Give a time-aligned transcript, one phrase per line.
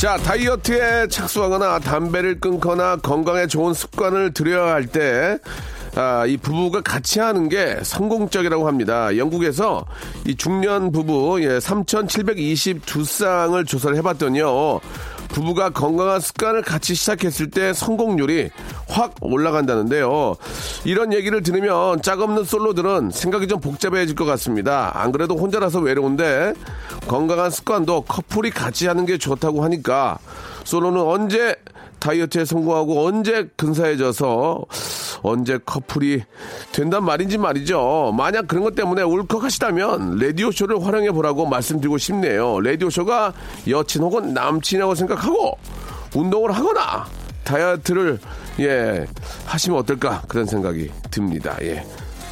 [0.00, 5.36] 자, 다이어트에 착수하거나 담배를 끊거나 건강에 좋은 습관을 들여야 할 때,
[5.94, 9.14] 아, 이 부부가 같이 하는 게 성공적이라고 합니다.
[9.18, 9.84] 영국에서
[10.26, 14.80] 이 중년 부부, 예, 3,722쌍을 조사를 해봤더니요.
[15.32, 18.50] 부부가 건강한 습관을 같이 시작했을 때 성공률이
[18.88, 20.36] 확 올라간다는데요.
[20.84, 24.90] 이런 얘기를 들으면 짝없는 솔로들은 생각이 좀 복잡해질 것 같습니다.
[24.94, 26.54] 안 그래도 혼자라서 외로운데
[27.06, 30.18] 건강한 습관도 커플이 같이 하는 게 좋다고 하니까
[30.64, 31.56] 솔로는 언제
[32.00, 34.64] 다이어트에 성공하고 언제 근사해져서
[35.22, 36.22] 언제 커플이
[36.72, 38.12] 된단 말인지 말이죠.
[38.16, 42.60] 만약 그런 것 때문에 울컥하시다면 라디오쇼를 활용해 보라고 말씀드리고 싶네요.
[42.60, 43.32] 라디오쇼가
[43.68, 45.58] 여친 혹은 남친이라고 생각하고
[46.14, 47.06] 운동을 하거나
[47.44, 48.18] 다이어트를
[48.60, 49.06] 예
[49.46, 51.56] 하시면 어떨까 그런 생각이 듭니다.
[51.62, 51.84] 예.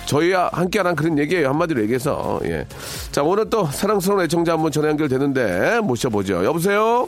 [0.07, 1.51] 저희와 함께하는 그런 얘기예요.
[1.51, 2.41] 한마디로 얘기해서.
[2.45, 2.67] 예.
[3.13, 6.45] 자, 오늘 또 사랑스러운 애청자 한번 전화 연결되는데 모셔보죠.
[6.45, 7.07] 여보세요?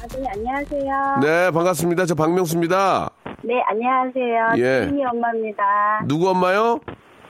[0.00, 1.18] 아, 네, 안녕하세요.
[1.20, 2.06] 네, 반갑습니다.
[2.06, 3.10] 저 박명수입니다.
[3.44, 4.52] 네, 안녕하세요.
[4.58, 4.86] 예.
[4.86, 5.64] 지은이 엄마입니다.
[6.06, 6.78] 누구 엄마요?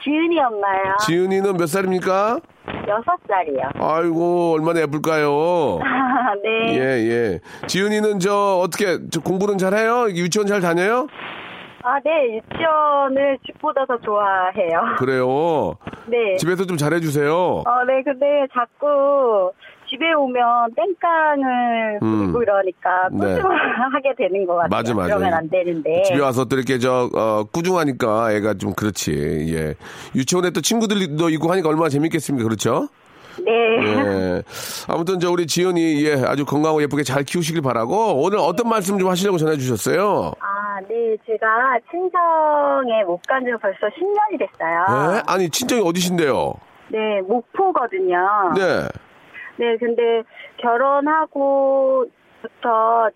[0.03, 0.95] 지은이 엄마요.
[1.05, 2.39] 지은이는 몇 살입니까?
[2.87, 3.69] 여섯 살이요.
[3.79, 5.79] 아이고, 얼마나 예쁠까요?
[5.81, 6.75] 아, 네.
[6.77, 7.39] 예, 예.
[7.67, 10.09] 지은이는 저, 어떻게, 저 공부는 잘해요?
[10.09, 11.07] 유치원 잘 다녀요?
[11.85, 14.95] 아, 네, 유치원을 집보다 더 좋아해요.
[14.97, 15.75] 그래요.
[16.07, 16.37] 네.
[16.37, 17.33] 집에서 좀 잘해주세요.
[17.33, 19.51] 어, 네, 근데 자꾸
[19.93, 22.31] 집에 오면 땡깡을 음.
[22.31, 23.35] 부리고 이러니까 네.
[23.35, 24.69] 꾸중하게 되는 것 같아요.
[24.69, 25.15] 맞아, 맞아.
[25.15, 26.01] 그러면 안 되는데.
[26.03, 29.53] 집에 와서 또 이렇게 저, 어, 꾸중하니까 애가 좀 그렇지.
[29.53, 29.75] 예.
[30.15, 32.43] 유치원에 또 친구들도 있고 하니까 얼마나 재밌겠습니까?
[32.43, 32.87] 그렇죠?
[33.45, 33.51] 네.
[33.51, 34.43] 예.
[34.87, 39.09] 아무튼 저 우리 지연이 예, 아주 건강하고 예쁘게 잘 키우시길 바라고 오늘 어떤 말씀 좀
[39.09, 40.33] 하시려고 전해 주셨어요?
[40.39, 41.15] 아, 네.
[41.25, 45.17] 제가 친정에 못 간 지 벌써 10년이 됐어요.
[45.17, 45.21] 예?
[45.27, 46.53] 아니 친정이 어디신데요?
[46.89, 48.53] 네, 목포거든요.
[48.55, 48.87] 네.
[49.63, 50.23] 네, 근데
[50.57, 52.09] 결혼하고부터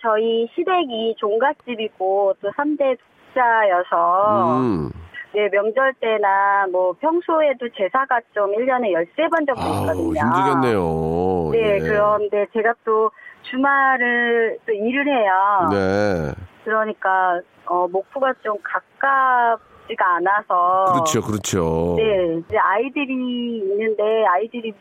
[0.01, 2.97] 저희 시댁이 종갓집이고 또 3대
[3.37, 4.89] 독자여서 음.
[5.33, 10.21] 네, 명절 때나 뭐 평소에도 제사가 좀 1년에 13번 정도 아우 있거든요.
[10.21, 11.49] 힘들겠네요.
[11.51, 11.79] 네, 예.
[11.79, 13.11] 그런데 제가 또
[13.43, 15.33] 주말을 또 일을 해요.
[15.71, 16.33] 네.
[16.63, 21.95] 그러니까 어, 목포가 좀 가깝지가 않아서 그렇죠, 그렇죠.
[21.97, 24.73] 네, 이제 아이들이 있는데 아이들이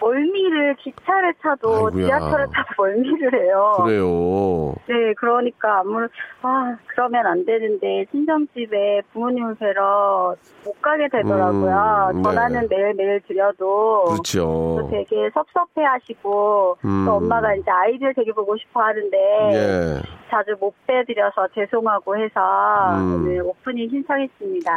[0.00, 2.06] 멀미를 기차를 타도 아이고야.
[2.06, 3.72] 지하철을 타도 멀미를 해요.
[3.84, 4.74] 그래요.
[4.88, 6.06] 네, 그러니까 아무
[6.42, 12.10] 아 그러면 안 되는데 친정집에 부모님을 뵈러 못 가게 되더라고요.
[12.12, 12.22] 음, 네.
[12.22, 14.88] 전화는 매일 매일 드려도 또 그렇죠.
[14.90, 17.04] 되게 섭섭해하시고 음.
[17.06, 19.16] 또 엄마가 이제 아이들 되게 보고 싶어 하는데
[19.52, 20.02] 예.
[20.30, 22.40] 자주 못 뵈드려서 죄송하고 해서
[22.98, 23.14] 음.
[23.24, 24.70] 오늘 오프닝 신청했습니다.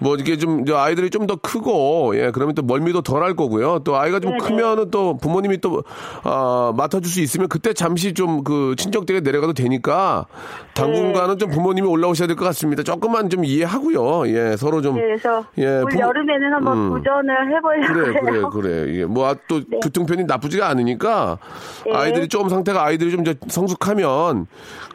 [0.00, 3.80] 뭐 이게 좀 아이들이 좀 더 크고 예 그러면 또 멀미도 덜 할 거고요.
[3.80, 4.42] 또 아이가 좀 네네.
[4.44, 5.82] 크면 은 또 부모님이 또
[6.24, 10.26] 아, 맡아줄 수 있으면 그때 잠시 좀 그 친정 댁에 내려가도 되니까
[10.74, 12.82] 당분간은 좀 부모님이 올라오셔야 될 것 같습니다.
[12.82, 14.28] 조금만 좀 이해하고요.
[14.28, 16.90] 예 서로 좀 네, 그래서 예, 올 부모- 여름에는 한번 음.
[16.94, 18.42] 도전을 해보려고 그래, 그래.
[18.52, 19.00] 그래.
[19.00, 19.78] 예, 뭐, 또, 네.
[19.82, 21.38] 교통편이 나쁘지가 않으니까,
[21.86, 21.92] 네.
[21.94, 24.46] 아이들이 조금 상태가 아이들이 좀 이제 성숙하면,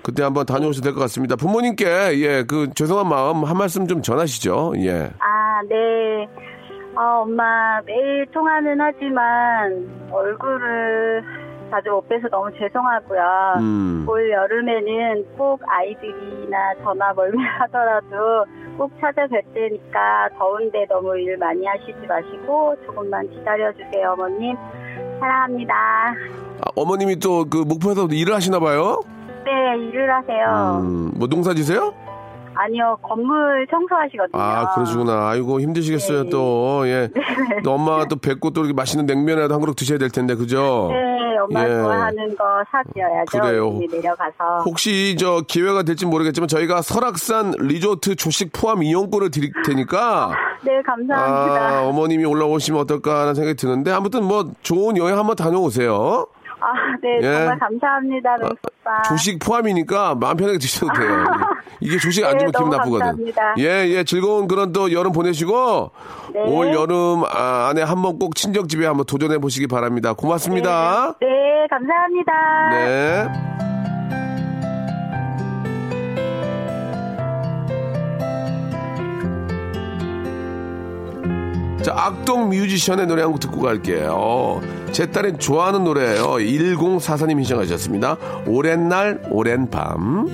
[0.02, 1.36] 그때 한번 다녀오셔도 될 것 같습니다.
[1.36, 1.86] 부모님께,
[2.22, 4.74] 예, 그, 죄송한 마음 한 말씀 좀 전하시죠.
[4.80, 5.12] 예.
[5.20, 6.28] 아, 네.
[6.96, 11.24] 아, 엄마 매일 통화는 하지만 얼굴을
[11.72, 13.22] 자주 못 뵈서 너무 죄송하고요.
[13.58, 14.06] 음.
[14.08, 18.46] 올 여름에는 꼭 아이들이나 전화 멀미 하더라도
[18.78, 24.56] 꼭 찾아뵐 테니까 더운데 너무 일 많이 하시지 마시고 조금만 기다려주세요, 어머님.
[25.20, 25.74] 사랑합니다.
[25.76, 29.02] 아, 어머님이 또 그 목포에서 일을 하시나 봐요?
[29.44, 30.80] 네, 일을 하세요.
[30.82, 31.94] 음, 뭐 농사 지세요?
[32.56, 34.42] 아니요, 건물 청소하시거든요.
[34.42, 35.30] 아, 그러시구나.
[35.30, 36.30] 아이고, 힘드시겠어요, 네.
[36.30, 36.84] 또.
[36.88, 37.10] 예.
[37.64, 40.90] 또 엄마가 또 뵙고 또 이렇게 맛있는 냉면이라도 한 그릇 드셔야 될 텐데, 그죠?
[40.92, 41.70] 네, 엄마 예.
[41.70, 43.40] 좋아하는 거 사드려야죠.
[43.40, 43.80] 그래요.
[43.92, 44.64] 내려가서.
[44.66, 50.32] 혹시 저 기회가 될지 모르겠지만 저희가 설악산 리조트 조식 포함 이용권을 드릴 테니까
[50.64, 51.68] 네, 감사합니다.
[51.68, 56.26] 아, 어머님이 올라오시면 어떨까 하는 생각이 드는데 아무튼 뭐 좋은 여행 한번 다녀오세요.
[56.66, 57.22] 아, 네, 예.
[57.22, 59.02] 정말 감사합니다, 맹수 오빠.
[59.04, 61.24] 조식 포함이니까 마음 편하게 드셔도 돼요.
[61.80, 63.06] 이게 조식 안 네, 주면 기분 너무 나쁘거든.
[63.06, 63.56] 감사합니다.
[63.60, 65.92] 예, 예, 즐거운 그런 또 여름 보내시고
[66.34, 66.42] 네.
[66.42, 70.14] 올 여름 아, 안에 한번 꼭 친정 집에 한번 도전해 보시기 바랍니다.
[70.14, 71.16] 고맙습니다.
[71.20, 71.28] 네,
[71.70, 72.70] 감사합니다.
[72.72, 73.95] 네.
[81.86, 84.62] 자, 악동 뮤지션의 노래 한 곡 듣고 갈게요.
[84.92, 86.36] 제 딸이 좋아하는 노래예요.
[86.38, 88.18] 1044님 신청하셨습니다.
[88.48, 90.26] 오랜 날, 오랜 밤.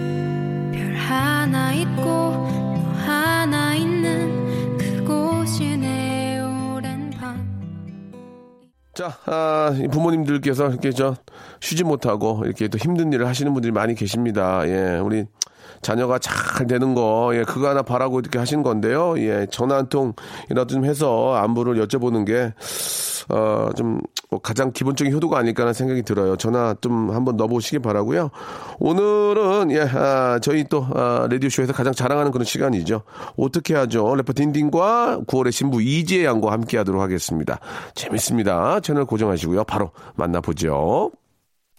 [0.71, 7.43] 별 하나 있고 너 하나 있는 그곳이 내 오랜 밤
[8.93, 11.15] 자, 아, 이 부모님들께서 이렇게 저
[11.59, 14.61] 쉬지 못하고 이렇게 또 힘든 일을 하시는 분들이 많이 계십니다.
[14.67, 15.25] 예, 우리
[15.81, 19.15] 자녀가 잘 되는 거, 예, 그거 하나 바라고 이렇게 하신 건데요.
[19.17, 22.53] 예, 전화 한 통이라도 좀 해서 안부를 여쭤보는 게,
[23.29, 23.99] 어, 좀,
[24.29, 26.35] 뭐 가장 기본적인 효도가 아닐까 하는 생각이 들어요.
[26.37, 28.29] 전화 좀 한번 넣어보시기 바라고요
[28.79, 33.03] 오늘은, 예, 아, 저희 또, 아, 라디오쇼에서 가장 자랑하는 그런 시간이죠.
[33.37, 34.15] 어떻게 하죠?
[34.15, 37.59] 래퍼 딘딘과 9월의 신부 이지혜 양과 함께 하도록 하겠습니다.
[37.93, 38.79] 재밌습니다.
[38.81, 39.63] 채널 고정하시고요.
[39.65, 41.11] 바로 만나보죠.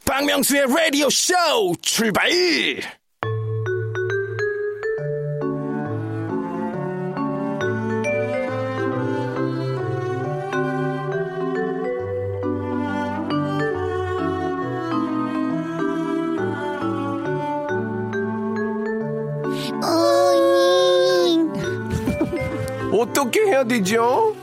[0.04, 1.34] 박명수의 라디오 쇼
[1.80, 3.01] 출발!
[23.02, 24.34] 어떻게 해야 되죠?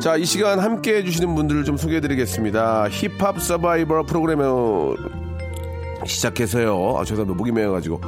[0.00, 2.88] 자, 이 시간 함께 해주시는 분들을 좀 소개해드리겠습니다.
[2.90, 5.15] 힙합 서바이벌 프로그램을
[6.04, 6.96] 시작해서요.
[6.98, 7.36] 아, 죄송합니다.
[7.36, 8.00] 목이 메어가지고.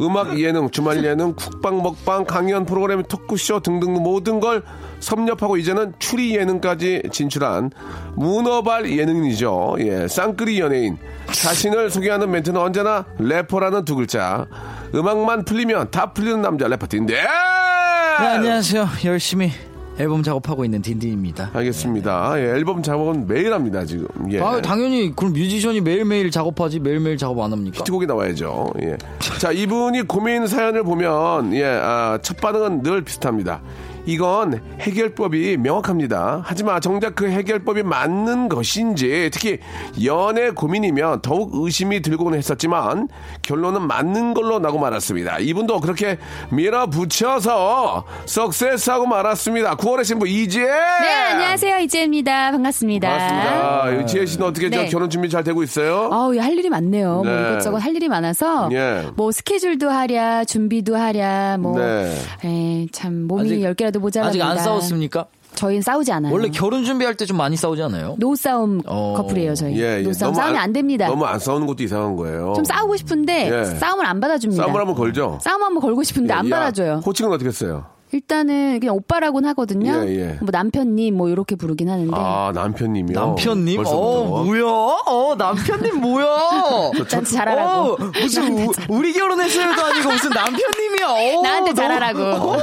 [0.00, 4.62] 음악 예능, 주말 예능, 국방 먹방, 강연 프로그램, 토크쇼 등등 모든 걸
[5.00, 7.70] 섭렵하고 이제는 추리 예능까지 진출한
[8.16, 9.76] 문어발 예능인이죠.
[9.80, 10.98] 예, 쌍끌이 연예인.
[11.26, 14.46] 자신을 소개하는 멘트는 언제나 래퍼라는 두 글자.
[14.94, 17.14] 음악만 풀리면 다 풀리는 남자 래퍼인데.
[17.14, 18.88] 네, 안녕하세요.
[19.04, 19.50] 열심히
[19.98, 21.50] 앨범 작업하고 있는 딘딘입니다.
[21.52, 22.32] 알겠습니다.
[22.38, 24.06] 예, 앨범 작업은 매일 합니다, 지금.
[24.32, 24.40] 예.
[24.40, 27.78] 아, 당연히 그럼 뮤지션이 매일 매일 작업하지 매일 매일 작업 안 합니까?
[27.80, 28.72] 히트곡이 나와야죠.
[28.82, 28.96] 예.
[29.38, 33.60] 자, 이분이 고민 사연을 보면, 예, 아, 첫 반응은 늘 비슷합니다.
[34.06, 36.42] 이건 해결법이 명확합니다.
[36.44, 39.58] 하지만 정작 그 해결법이 맞는 것인지, 특히
[40.04, 43.08] 연애 고민이면 더욱 의심이 들곤 했었지만,
[43.42, 45.38] 결론은 맞는 걸로 나고 말았습니다.
[45.40, 46.18] 이분도 그렇게
[46.50, 49.76] 밀어붙여서 석세스하고 말았습니다.
[49.76, 50.64] 9월의 신부 이지혜!
[50.66, 51.78] 네, 안녕하세요.
[51.78, 52.52] 이재입니다.
[52.52, 53.08] 반갑습니다.
[53.08, 54.06] 반갑습니다.
[54.06, 54.88] 지혜 씨는 어떻게 저 네.
[54.88, 56.08] 결혼 준비 잘 되고 있어요?
[56.12, 57.22] 아우, 할 일이 많네요.
[57.24, 57.30] 네.
[57.30, 59.06] 뭐 이것저것 할 일이 많아서 예.
[59.14, 62.14] 뭐 스케줄도 하랴, 준비도 하랴, 뭐 네.
[62.44, 64.46] 에이, 참 몸이 열 개 라도 모자랍니다.
[64.46, 65.26] 아직 안 싸웠습니까?
[65.56, 66.32] 저희는 싸우지 않아요.
[66.32, 68.14] 원래 결혼 준비할 때 좀 많이 싸우지 않아요?
[68.18, 69.14] 노싸움 어.
[69.16, 69.76] 커플이에요, 저희.
[69.80, 70.02] 예, 예.
[70.02, 71.06] 노싸움 너무 싸우면 안, 됩니다.
[71.08, 72.52] 너무 안 싸우는 것도 이상한 거예요.
[72.54, 73.64] 좀 싸우고 싶은데 예.
[73.64, 74.62] 싸움을 안 받아줍니다.
[74.62, 75.38] 싸움을 한번 걸죠.
[75.42, 77.02] 싸움 한번 걸고 싶은데 안 야, 받아줘요.
[77.04, 77.84] 호칭은 어떻게 했어요?
[78.12, 80.02] 일단은 그냥 오빠라고는 하거든요.
[80.06, 80.26] 예, 예.
[80.40, 83.18] 뭐 남편님 뭐 이렇게 부르긴 하는데 아 남편님이요.
[83.18, 83.82] 남편님?
[83.86, 84.62] 어, 뭐야?
[84.64, 86.26] 어, 남편님 뭐야?
[86.92, 87.92] 나한테 잘하라고.
[87.92, 91.06] 어, 무슨 우, 우리 결혼했어요도 아니고 무슨 남편님이야?
[91.38, 92.20] 어, 나한테 너무- 잘하라고.
[92.22, 92.56] 어,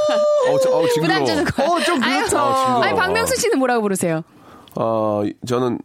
[0.62, 1.20] 저, 어, 징그러워.
[1.20, 1.68] 부담 주는 거야.
[1.68, 2.40] 어, 좀 아유, 그렇다.
[2.42, 2.82] 아.
[2.84, 4.24] 아니 박명수 씨는 뭐라고 부르세요?
[4.76, 5.80] 어, 저는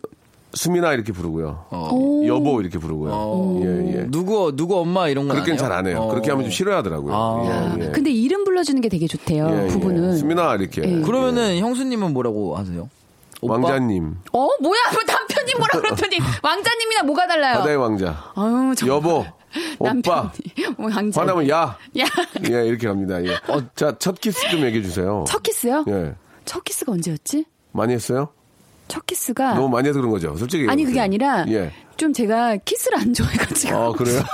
[0.54, 1.66] 수민아 이렇게 부르고요.
[1.70, 2.26] 오.
[2.26, 3.60] 여보 이렇게 부르고요.
[3.64, 4.06] 예, 예.
[4.10, 6.00] 누구 누구 엄마 이런 거 그렇게는 잘 안 해요.
[6.02, 6.08] 어.
[6.08, 7.14] 그렇게 하면 좀 싫어하더라고요.
[7.14, 7.74] 아.
[7.78, 7.90] 예, 예.
[7.90, 9.48] 근데 이름 불러주는 게 되게 좋대요.
[9.50, 9.66] 예, 예.
[9.68, 10.16] 부부는.
[10.18, 10.82] 수민아 이렇게.
[10.82, 11.00] 예.
[11.00, 12.88] 그러면은 형수님은 뭐라고 하세요?
[13.40, 13.54] 오빠?
[13.54, 17.58] 왕자님, 어 뭐야 뭐 남편님 뭐라 그러더니 왕자님이나 뭐가 달라요?
[17.58, 19.24] 바다의 왕자, 아유 저 여보,
[19.80, 20.30] 오빠.
[20.78, 21.20] 뭐 왕자.
[21.20, 21.76] 화나면 야.
[21.98, 22.04] 야.
[22.48, 23.20] 예, 이렇게 갑니다.
[23.24, 23.30] 예.
[23.74, 25.24] 자, 첫 키스 좀 얘기해 주세요.
[25.26, 25.84] 첫 키스요?
[25.88, 26.14] 예.
[26.44, 27.44] 첫 키스가 언제였지?
[27.72, 28.28] 많이 했어요?
[28.92, 30.36] 첫 키스가 너무 많이 해서 그런 거죠.
[30.36, 30.66] 솔직히.
[30.68, 31.00] 아니 그게.
[31.00, 31.72] 아니라 예.
[31.96, 34.22] 좀 제가 키스를 안 좋아해가지고 아, 그래요?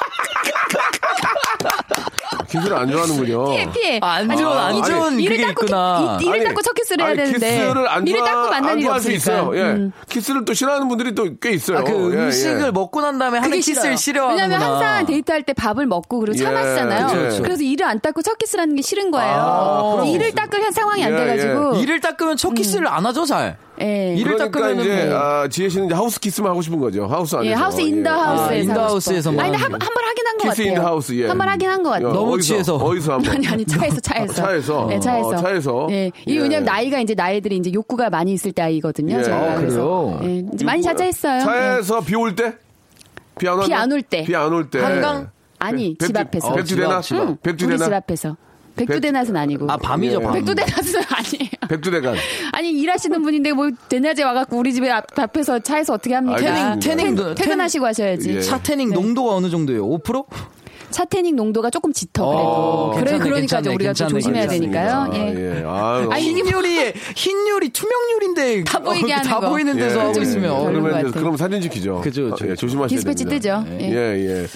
[2.50, 3.44] 키스를 안 좋아하는군요.
[3.50, 4.00] 피해 피해.
[4.02, 6.18] 아, 안 아니, 좋은 안 아니, 좋은 이를 닦고 있구나.
[6.20, 8.88] 이- 이를 아니, 닦고 첫 키스를 해야 아니, 되는데 키스를 안 이를 닦고 안 일이
[8.88, 9.16] 없으니까.
[9.16, 9.50] 있어요.
[9.56, 9.62] 예.
[9.62, 9.92] 음.
[10.08, 11.78] 키스를 또 싫어하는 분들이 또 꽤 있어요.
[11.78, 12.70] 아, 그 예, 음식을 예.
[12.72, 13.96] 먹고 난 다음에 하는 키스를 싫어요.
[13.96, 14.42] 싫어하는구나.
[14.46, 17.06] 왜냐면 항상 데이트할 때 밥을 먹고 그리고 차 예, 마시잖아요.
[17.06, 17.42] 그쵸, 그쵸.
[17.42, 19.30] 그래서 이를 안 닦고 첫 키스라는 게 싫은 거예요.
[20.00, 21.74] 아, 이를 닦을 상황이 안 예, 돼가지고.
[21.76, 23.56] 이를 닦으면 첫 키스를 안 하죠, 잘.
[23.80, 24.14] 예.
[24.16, 25.16] 이를 그러니까 이제 뭐.
[25.18, 27.06] 아, 지혜 씨는 이제 하우스 키스만 하고 싶은 거죠.
[27.06, 27.50] 하우스 안에서.
[27.50, 28.14] 예, 하우스 in the 예.
[28.14, 28.50] house에서.
[28.50, 29.30] 아, in the 싶어.
[29.30, 30.68] 아니, 한, 하는 한번 하긴 한것 키스 같아요.
[30.74, 31.12] in the house.
[31.14, 31.26] 예.
[31.28, 32.12] 한번 하긴 한 것 같아요.
[32.12, 32.76] 너무 어디서, 취해서.
[32.76, 33.34] 어디서 한 번?
[33.36, 34.86] 아니 아니 차에서 차에서 아, 차에서?
[34.88, 35.86] 네, 차에서 어, 차에서?
[35.90, 36.42] 예 이게 예.
[36.42, 39.22] 왜냐면 나이가 이제 나이들이 이제 욕구가 많이 있을 때이거든요 예.
[39.22, 40.18] 제가 아, 그래서?
[40.24, 41.44] 예, 이제 많이 자제했어요 예.
[41.44, 42.54] 차에서 비 올 때?
[43.38, 43.58] 비 안
[43.92, 44.24] 올 때.
[44.24, 44.80] 비 안 올 때.
[44.80, 45.30] 한강?
[45.60, 47.02] 아니 백- 집 앞에서 백주대낮?
[47.02, 47.42] 집 앞, 집 앞.
[47.42, 47.80] 백주대낮?
[47.80, 48.36] 우리 집 앞에서
[48.86, 50.24] 백주대낮은 아니고 아, 밤이죠, 예.
[50.24, 50.32] 밤.
[50.34, 51.50] 백주대낮은 아니에요.
[51.68, 52.16] 백두대간.
[52.52, 56.76] 아니 일하시는 분인데 뭐 대낮에 와갖고 우리 집에 앞, 앞에서 차에서 어떻게 합니까?
[56.78, 58.36] 퇴, 퇴- 퇴근하시고 하셔야지.
[58.36, 58.40] 예.
[58.40, 58.94] 차 틴팅 네.
[58.94, 59.86] 농도가 어느 정도예요?
[59.88, 60.26] 5%?
[60.90, 62.48] 차 틴팅 농도가 조금 짙어 그래도.
[62.48, 65.10] 어, 그래 그러니까 괜찮네, 우리가 좀 괜찮네, 조심해야 괜찮습니다.
[65.10, 65.34] 되니까요.
[65.36, 65.58] 예.
[65.60, 65.64] 예.
[66.14, 69.50] 아니, 흰 요리에 흰 요리 투명 요리인데 다 보이게 어, 하는 다 거.
[69.50, 70.22] 보이는 데서 예, 하고 예.
[70.22, 71.12] 있으면 그러면.
[71.12, 72.00] 그럼 사진 찍히죠.
[72.00, 72.44] 그죠, 그죠.
[72.46, 73.64] 아, 예, 조심하셔야 디스패치 됩니다.
[73.66, 73.84] 뜨죠.
[73.84, 74.46] 예, 예.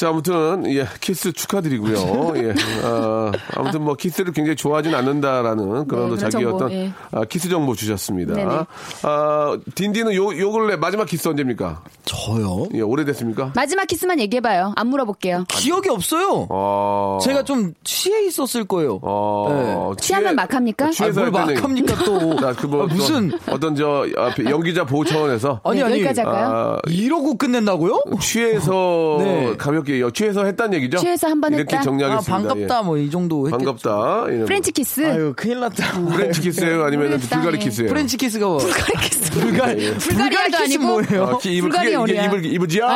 [0.00, 0.04] 예.
[0.04, 2.32] 자, 아무튼, 예, 키스 축하드리고요.
[2.36, 2.54] 예,
[2.84, 6.92] 아, 아무튼 뭐, 키스를 굉장히 좋아하진 않는다라는 그런 네, 자기 정보, 어떤, 예.
[7.12, 8.34] 아, 키스 정보 주셨습니다.
[8.34, 8.64] 네네.
[9.02, 11.82] 아, 딘딘은 요, 요 근래 마지막 키스 언제입니까?
[12.04, 12.66] 저요?
[12.74, 13.52] 예, 오래됐습니까?
[13.54, 14.72] 마지막 키스만 얘기해봐요.
[14.76, 15.44] 안 물어볼게요.
[15.48, 16.46] 기억이 없어요.
[16.48, 17.18] 어.
[17.22, 18.98] 제가 좀 취해 있었을 거예요.
[19.02, 20.86] 어, 취하면 막 합니까?
[20.86, 21.62] 아, 취해서 뭘막 했다는 얘기.
[21.62, 22.36] 합니까 또?
[22.40, 25.60] 자, 그 뭐, 아, 무슨 또 어떤 저, 아, 연기자 보호 차원에서.
[25.62, 26.48] 아니 네, 아니 여기까지 할까요?
[26.52, 28.02] 아, 이러고 끝낸다고요?
[28.20, 29.56] 취해서 네.
[29.56, 30.98] 가볍게 여- 취해서 했다는 얘기죠?
[30.98, 31.78] 취해서 한번 이렇게 했다?
[31.80, 32.32] 아 정리하겠습니다.
[32.48, 32.82] 반갑다 예.
[32.84, 33.64] 뭐이 정도 했겠죠.
[33.64, 34.24] 반갑다.
[34.32, 35.04] 이런 프렌치 키스.
[35.06, 35.92] 아유 큰일 났다.
[36.14, 36.84] 프렌치 키스예요?
[36.84, 37.64] 아니면 모르겠다, 불가리 예.
[37.64, 37.88] 키스예요?
[37.90, 38.58] 프렌치 키스가 뭐?
[38.58, 39.30] 불가리 키스.
[39.40, 40.82] 불가리 불가리아도 키스 아니고.
[40.84, 41.24] 뭐예요?
[41.26, 42.24] 아, 키- 입을 불가리 어리야.
[42.26, 42.86] 입을 입으지야.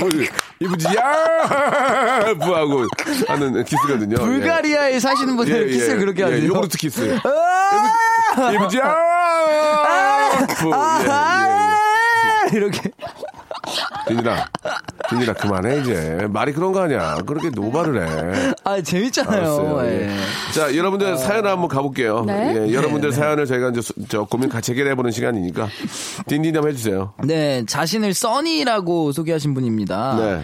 [0.00, 0.08] 뭐,
[0.60, 2.34] 입으지야.
[2.40, 2.86] 부하고
[3.28, 4.16] 하는 키스거든요.
[4.16, 6.42] 불가리아에 사시는 분들은 키스를 그렇게 하세요.
[6.42, 7.18] 예, 요구르트 키스.
[7.24, 8.52] 아!
[8.52, 8.96] 입으지야.
[10.60, 10.74] 부.
[10.74, 11.76] 아!
[12.52, 12.90] 이렇게
[14.08, 14.48] 딘이라,
[15.10, 17.16] 딘이라 그만해 이제 말이 그런 거 아니야.
[17.26, 18.54] 그렇게 노발을 해.
[18.64, 19.80] 아 재밌잖아요.
[19.84, 20.08] 예.
[20.08, 20.16] 예.
[20.54, 22.24] 자, 여러분들 사연 한번 가볼게요.
[22.24, 22.54] 네.
[22.68, 25.68] 예, 여러분들 사연을 저희가 이제 수- 저 고민 같이 해결해보는 시간이니까
[26.28, 27.14] 딘딘 좀 해주세요.
[27.24, 30.16] 네, 자신을 써니라고 소개하신 분입니다.
[30.18, 30.40] 네.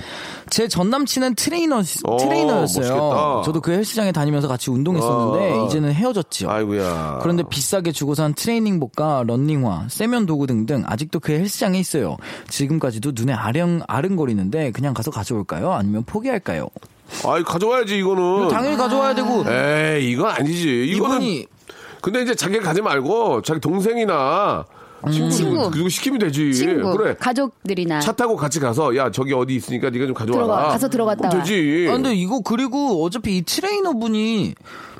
[0.50, 2.83] 제 전 남친은 트레이너 오, 트레이너였어요.
[2.85, 3.43] 멋있겠다.
[3.45, 5.67] 저도 그 헬스장에 다니면서 같이 운동했었는데 어.
[5.67, 6.50] 이제는 헤어졌지요.
[6.50, 7.21] 아이고야.
[7.23, 12.17] 그런데 비싸게 주고 산 트레이닝복과 러닝화, 세면 도구 등등 아직도 그 헬스장에 있어요.
[12.49, 15.73] 지금까지도 눈에 아른 아른거리는데 그냥 가서 가져올까요?
[15.73, 16.69] 아니면 포기할까요?
[17.26, 18.49] 아이 가져와야지 이거는.
[18.49, 20.87] 당연히 가져와야 되고 에이 이건 아니지.
[20.88, 21.16] 이거는.
[21.23, 21.47] 이분이
[22.00, 24.64] 근데 이제 자기가 가지 말고 자기 동생이나
[25.11, 25.71] 친구, 친구.
[25.71, 26.52] 그리고 시키면 되지.
[26.54, 27.14] 친구, 그래.
[27.19, 30.47] 가족들이나 차 타고 같이 가서 야 저기 어디 있으니까 네가 좀 가져와라.
[30.47, 31.31] 들어가, 가서 들어갔다 와.
[31.42, 31.88] 되지.
[31.88, 34.54] 아, 근데 이거 그리고 어차피 이 트레이너 분이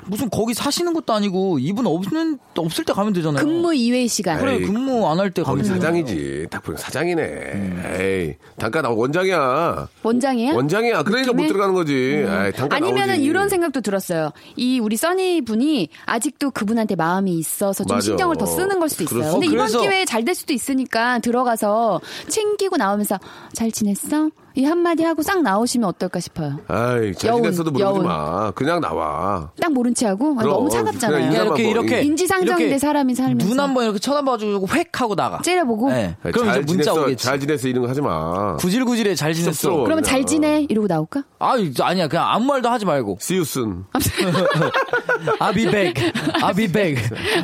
[0.07, 3.43] 무슨 거기 사시는 것도 아니고 이분 없는 없을 때 가면 되잖아요.
[3.43, 4.39] 근무 이외의 시간.
[4.39, 5.81] 그래 에이, 근무 안 할때 거기 가면 되잖아요.
[5.81, 6.47] 사장이지.
[6.49, 7.97] 딱 보니 사장이네.
[7.99, 9.87] 에이 단가 나 원장이야.
[10.03, 10.53] 원장이야?
[10.55, 11.03] 원장이야.
[11.03, 11.47] 그러니까 못?
[11.47, 11.93] 들어가는 거지.
[11.93, 13.23] 에이, 단가 아니면은 나오지.
[13.23, 14.31] 이런 생각도 들었어요.
[14.55, 18.05] 이 우리 써니 분이 아직도 그분한테 마음이 있어서 좀 맞아.
[18.05, 19.31] 신경을 더 쓰는 걸 수도 있어요.
[19.33, 23.19] 근데 어, 이번 그래서- 기회에 잘 될 수도 있으니까 들어가서 챙기고 나오면서
[23.51, 24.29] 잘 지냈어?
[24.55, 26.59] 이 한마디 하고 싹 나오시면 어떨까 싶어요.
[26.67, 28.07] 아이 잘 여운, 지냈어도 물어보지 여운.
[28.07, 28.51] 마.
[28.51, 29.49] 그냥 나와.
[29.59, 30.27] 딱 모른 체 하고?
[30.27, 30.53] 아니, 그럼.
[30.53, 31.25] 너무 그냥 차갑잖아요.
[31.25, 33.47] 인사 이렇게 뭐, 이렇게 인지상정인데 사람이 살면서.
[33.47, 35.41] 눈 한번 이렇게 쳐다봐주고 획 하고 나가.
[35.41, 35.89] 째려보고?
[35.89, 36.15] 네.
[36.21, 37.25] 그럼 이제 잘 문자 지냈어, 오겠지.
[37.25, 38.55] 잘 지냈어 이런 거 하지 마.
[38.57, 39.51] 구질구질해 잘 지냈어.
[39.53, 39.83] 쑥스러워.
[39.85, 40.27] 그러면 잘 그냥.
[40.27, 40.65] 지내?
[40.69, 41.23] 이러고 나올까?
[41.39, 43.17] 아 아니야 그냥 아무 말도 하지 말고.
[43.21, 43.85] See you soon.
[45.39, 45.95] 아비백
[46.43, 46.97] 아비백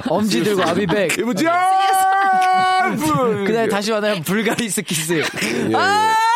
[0.10, 1.18] 엄지 들고 아비백.
[1.18, 1.70] 이보자.
[3.46, 5.14] 그다음에 다시 만나면 불가리스 키스.
[5.14, 5.18] 예,
[5.70, 5.72] 예.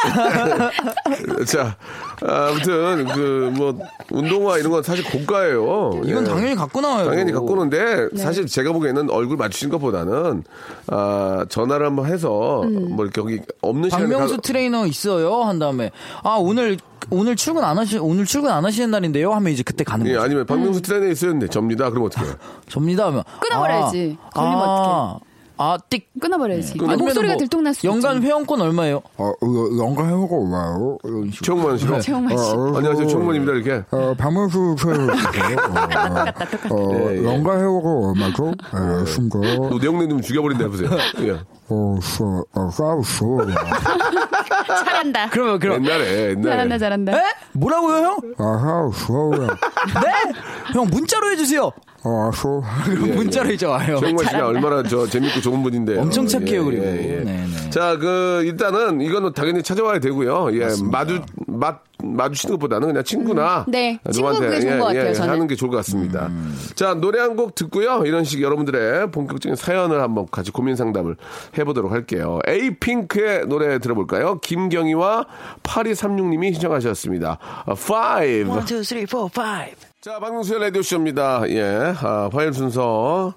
[1.46, 1.78] 자,
[2.22, 3.78] 아무튼 그 뭐
[4.12, 6.02] 운동화 이런 건 사실 고가예요.
[6.06, 6.30] 이건 예.
[6.30, 7.06] 당연히 갖고 나와요.
[7.10, 8.22] 당연히 갖고 오는데 네.
[8.24, 10.44] 사실 제가 보기에는 얼굴 맞추신 것보다는
[10.88, 12.96] 아 전화를 한번 해서 음.
[12.96, 15.92] 뭐 이렇게 여기 없는 시간에 박명수 가- 트레이너 있어요 한 다음에
[16.24, 16.78] 아 오늘
[17.10, 20.24] 오늘 출근 안 하시 오늘 출근 안 하시는 날인데요 하면 이제 그때 가는 예, 거죠.
[20.26, 20.82] 아니면 박명수 음.
[20.82, 21.90] 트레이너 있었는데 접니다.
[21.90, 22.34] 그럼 어떻게 해요?
[22.68, 24.18] 접니다 하면 끊어버려야지.
[24.34, 25.18] 걸리면 아,
[25.58, 26.04] 아, 띡.
[26.20, 26.78] 끊어버려야지.
[26.78, 26.98] 끊어.
[26.98, 28.20] 목소리가 뭐 들통날 수 연간 있잖아.
[28.22, 29.02] 회원권 얼마예요?
[29.18, 29.34] 어,
[29.80, 30.98] 연가 해보고 와요.
[31.04, 31.42] 이런 식으로.
[31.44, 32.00] 최홍만 씨로.
[32.02, 32.44] 최홍만 씨.
[32.44, 33.54] 어, 안녕하세요, 최홍만입니다.
[33.54, 33.84] 이렇게.
[33.92, 35.04] 어, 박명수 최고.
[36.76, 37.24] 어, 예, 예.
[37.24, 38.46] 연가 해보고 얼마죠?
[38.48, 39.70] 어.
[39.70, 40.90] 또 내용내 좀 죽여버린다 해보세요.
[41.20, 41.32] 예.
[41.70, 43.42] 어, 써, 어, 싸우소.
[44.68, 45.30] 잘한다.
[45.30, 46.50] 그러면 그럼 옛날에, 옛날에.
[46.52, 47.12] 잘한다, 잘한다.
[47.14, 47.22] 에?
[47.54, 48.18] 뭐라고요 형?
[48.38, 49.32] 아, 싸우소.
[49.38, 50.34] 네?
[50.74, 51.72] 형 문자로 해주세요.
[52.06, 52.62] 어, 소.
[52.84, 53.98] 그럼 문자로 이제 와요.
[54.00, 56.00] 최홍만 씨가 얼마나 저 재밌고 좋은 분인데.
[56.00, 56.84] 엄청 착해요, 그리고.
[56.84, 57.70] 네네.
[57.70, 60.50] 자, 그, 일단은 이거는 당연히 찾아와야 되고요.
[60.60, 63.66] 예, 마주, 맛, 마주치는 것보다는 그냥 친구나.
[63.68, 64.00] 음, 네.
[64.12, 65.30] 친구 누구한테, 그게 좋은 것 같아요, 저는.
[65.34, 66.28] 하는 게 좋을 것 같습니다.
[66.28, 66.56] 음.
[66.76, 68.04] 자, 노래 한 곡 듣고요.
[68.06, 71.16] 이런 식 여러분들의 본격적인 사연을 한번 같이 고민 상담을
[71.58, 72.40] 해보도록 할게요.
[72.48, 74.40] 에이핑크의 노래 들어볼까요?
[74.40, 75.26] 김경희와
[75.64, 77.38] 8236님이 신청하셨습니다.
[77.66, 78.52] 어, Five.
[78.52, 79.93] 1, 2, 3, 4, 5.
[80.04, 81.50] 자, 박명수의 라디오쇼입니다.
[81.52, 83.34] 예, 아, 화요일 순서.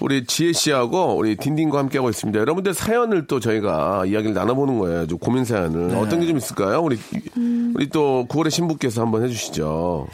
[0.00, 2.40] 우리 지혜 씨하고 우리 딘딘과 함께하고 있습니다.
[2.40, 5.06] 여러분들 사연을 또 저희가 이야기를 나눠보는 거예요.
[5.06, 5.88] 좀 고민 사연을.
[5.88, 5.94] 네.
[5.96, 6.80] 어떤 게 좀 있을까요?
[6.80, 6.98] 우리,
[7.74, 10.06] 우리 또 9월의 신부께서 한번 해주시죠.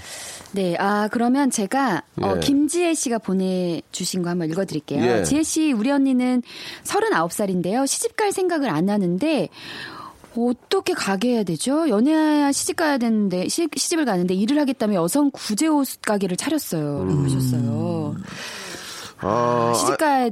[0.50, 2.40] 네, 아, 그러면 제가, 어, 예.
[2.40, 5.02] 김지혜 씨가 보내주신 거 한번 읽어드릴게요.
[5.04, 5.22] 예.
[5.24, 6.42] 지혜 씨, 우리 언니는
[6.84, 7.86] 39살인데요.
[7.86, 9.48] 시집갈 생각을 안 하는데,
[10.36, 11.88] 어떻게 가게 해야 되죠?
[11.88, 17.24] 연애해야 시집 가야 되는데 시, 시집을 가는데 일을 하겠다며 여성 구제 옷 가게를 차렸어요라고 음.
[17.24, 18.16] 하셨어요.
[19.20, 20.30] 아, 시집 가야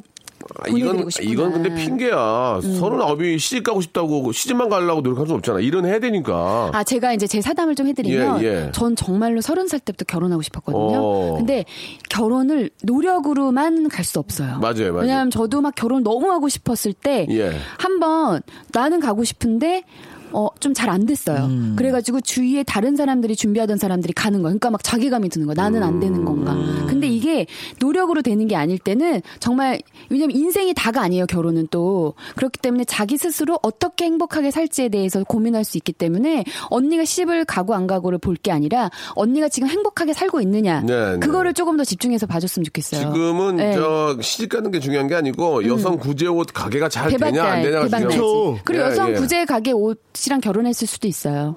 [0.61, 1.29] 아, 이건 싶구나.
[1.29, 1.33] 음.
[1.33, 2.61] 이건 근데 핑계야.
[2.79, 5.61] 서른아홉이 시집 가고 싶다고 시집만 가려고 노력할 수 없잖아.
[5.61, 6.71] 일은 해야 되니까.
[6.73, 8.73] 아, 제가 이제 제 사담을 좀 해드리면, 예, 예.
[8.73, 10.99] 전 정말로 서른 살 때부터 결혼하고 싶었거든요.
[11.01, 11.35] 어.
[11.37, 11.65] 근데
[12.09, 14.59] 결혼을 노력으로만 갈 수 없어요.
[14.59, 15.03] 맞아요, 맞아요.
[15.03, 17.53] 왜냐하면 저도 막 결혼 너무 하고 싶었을 때, 예.
[17.79, 18.43] 한번
[18.73, 19.85] 나는 가고 싶은데,
[20.33, 21.45] 어, 좀 잘 안 됐어요.
[21.47, 21.75] 음.
[21.77, 24.51] 그래가지고 주위에 다른 사람들이 준비하던 사람들이 가는 거예요.
[24.59, 25.55] 그러니까 막 자괴감이 드는 거예요.
[25.55, 26.53] 나는 안 되는 건가.
[26.53, 26.87] 음.
[26.89, 27.47] 근데 이게
[27.79, 32.15] 노력으로 되는 게 아닐 때는 정말, 왜냐면 인생이 다가 아니에요, 결혼은 또.
[32.37, 37.75] 그렇기 때문에 자기 스스로 어떻게 행복하게 살지에 대해서 고민할 수 있기 때문에 언니가 시집을 가고
[37.75, 40.81] 안 가고를 볼 게 아니라 언니가 지금 행복하게 살고 있느냐.
[40.81, 41.19] 네, 네.
[41.21, 43.13] 그거를 조금 더 집중해서 봐줬으면 좋겠어요.
[43.13, 43.75] 지금은 네.
[43.75, 47.89] 저 시집 가는 게 중요한 게 아니고 여성 구제 옷 가게가 잘 되냐 안 되냐가.
[47.89, 48.59] 중요하고.
[48.65, 49.15] 그리고 예, 여성 예.
[49.15, 51.57] 구제 가게 옷 이랑 결혼했을 수도 있어요.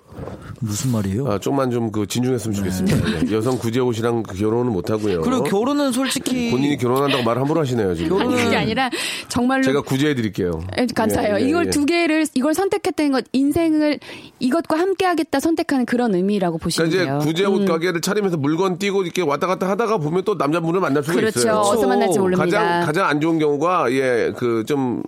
[0.60, 1.28] 무슨 말이에요?
[1.28, 3.28] 아, 좀만 좀 그 진중했으면 좋겠습니다.
[3.28, 3.32] 예.
[3.32, 5.22] 여성 구제 옷이랑 그 결혼은 못 하고요.
[5.22, 8.20] 그리고 결혼은 솔직히 본인이 결혼한다고 말 함부로 하시네요 지금.
[8.20, 8.90] 아니 그게 아니라
[9.30, 10.62] 정말로 제가 구제해 드릴게요.
[10.78, 11.38] 예, 감사해요.
[11.38, 11.70] 예, 예, 이걸 예.
[11.70, 14.00] 두 개를 이걸 선택했다는 것 인생을
[14.40, 17.20] 이것과 함께하겠다 선택하는 그런 의미라고 보시면 그러니까 돼요.
[17.22, 17.66] 이제 구제 옷 음.
[17.66, 21.40] 가게를 차리면서 물건 띄고 이렇게 왔다 갔다 하다가 보면 또 남자분을 만날 수가 그렇죠.
[21.40, 21.56] 있어요.
[21.60, 22.46] 어디서 만날지 모릅니다.
[22.60, 25.04] 가장 가장 안 좋은 경우가 예그좀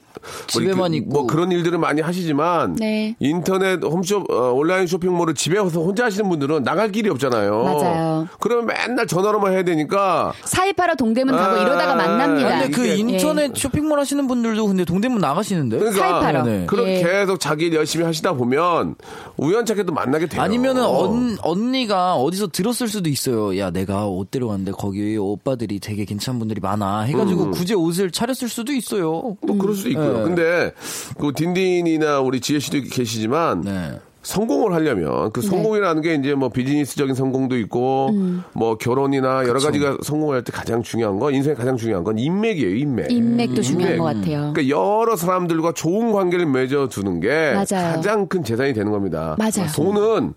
[0.48, 1.10] 집에만 있고.
[1.10, 3.16] 뭐 그런 일들을 많이 하시지만 네.
[3.20, 7.64] 인 터넷 홈쇼 어, 온라인 쇼핑몰을 집에서 혼자 하시는 분들은 나갈 길이 없잖아요.
[7.64, 8.28] 맞아요.
[8.42, 12.50] 그러면 맨날 전화로만 해야 되니까 사이파라 동대문 가고 아, 이러다가 만납니다.
[12.60, 15.80] 근데 그 이게- 인터넷 쇼핑몰 하시는 분들도 근데 동대문 나가시는데?
[15.80, 16.44] 그러니까 사이파라.
[16.44, 16.66] 네.
[16.68, 17.04] 그렇게 예.
[17.04, 18.96] 계속 자기 일 열심히 하시다 보면
[19.38, 20.42] 우연찮게도 만나게 돼요.
[20.42, 23.58] 아니면은 언, 언니가 어디서 들었을 수도 있어요.
[23.58, 27.02] 야, 내가 옷 데려갔는데 거기 오빠들이 되게 괜찮은 분들이 많아.
[27.04, 27.52] 해가지고 음.
[27.52, 29.38] 굳이 옷을 차렸을 수도 있어요.
[29.42, 30.18] 뭐 그럴 수도 있고요.
[30.18, 30.24] 네.
[30.24, 30.72] 근데
[31.18, 34.00] 그 딘딘이나 우리 지혜 씨도 계시지만 네.
[34.24, 38.10] 성공을 하려면 그 성공이라는 게 이제 뭐 비즈니스적인 성공도 있고
[38.52, 43.10] 뭐 결혼이나 여러 가지가 성공할 때 가장 중요한 건 인생에 가장 중요한 건 인맥이에요, 인맥.
[43.10, 44.00] 인맥도 중요한 인맥.
[44.00, 44.52] 것 같아요.
[44.54, 47.94] 그러니까 여러 사람들과 좋은 관계를 맺어두는 게 맞아요.
[47.96, 49.38] 가장 큰 재산이 되는 겁니다.
[49.40, 49.72] 맞아요.
[49.74, 50.34] 돈은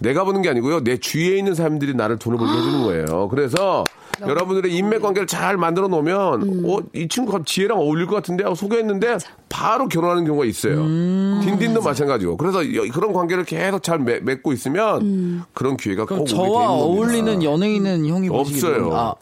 [0.00, 0.84] 내가 버는 게 아니고요.
[0.84, 3.28] 내 주위에 있는 사람들이 나를 돈을 벌게 해주는 거예요.
[3.28, 3.84] 그래서
[4.20, 6.62] 여러분들의 인맥 관계를 잘 만들어 놓으면, 음.
[6.66, 10.80] 어, 이 친구가 지혜랑 어울릴 것 같은데 하고 소개했는데 바로 결혼하는 경우가 있어요.
[10.80, 11.40] 음.
[11.44, 12.36] 딘딘도 마찬가지고.
[12.36, 15.42] 그래서 여- 그런 관계를 계속 잘 맺, 맺고 있으면 음.
[15.54, 16.82] 그런 기회가 꼭 그럼 오게 저와 되는 겁니다.
[16.84, 18.90] 어울리는 연예인은 형이 없어요.
[18.92, 19.14] 아,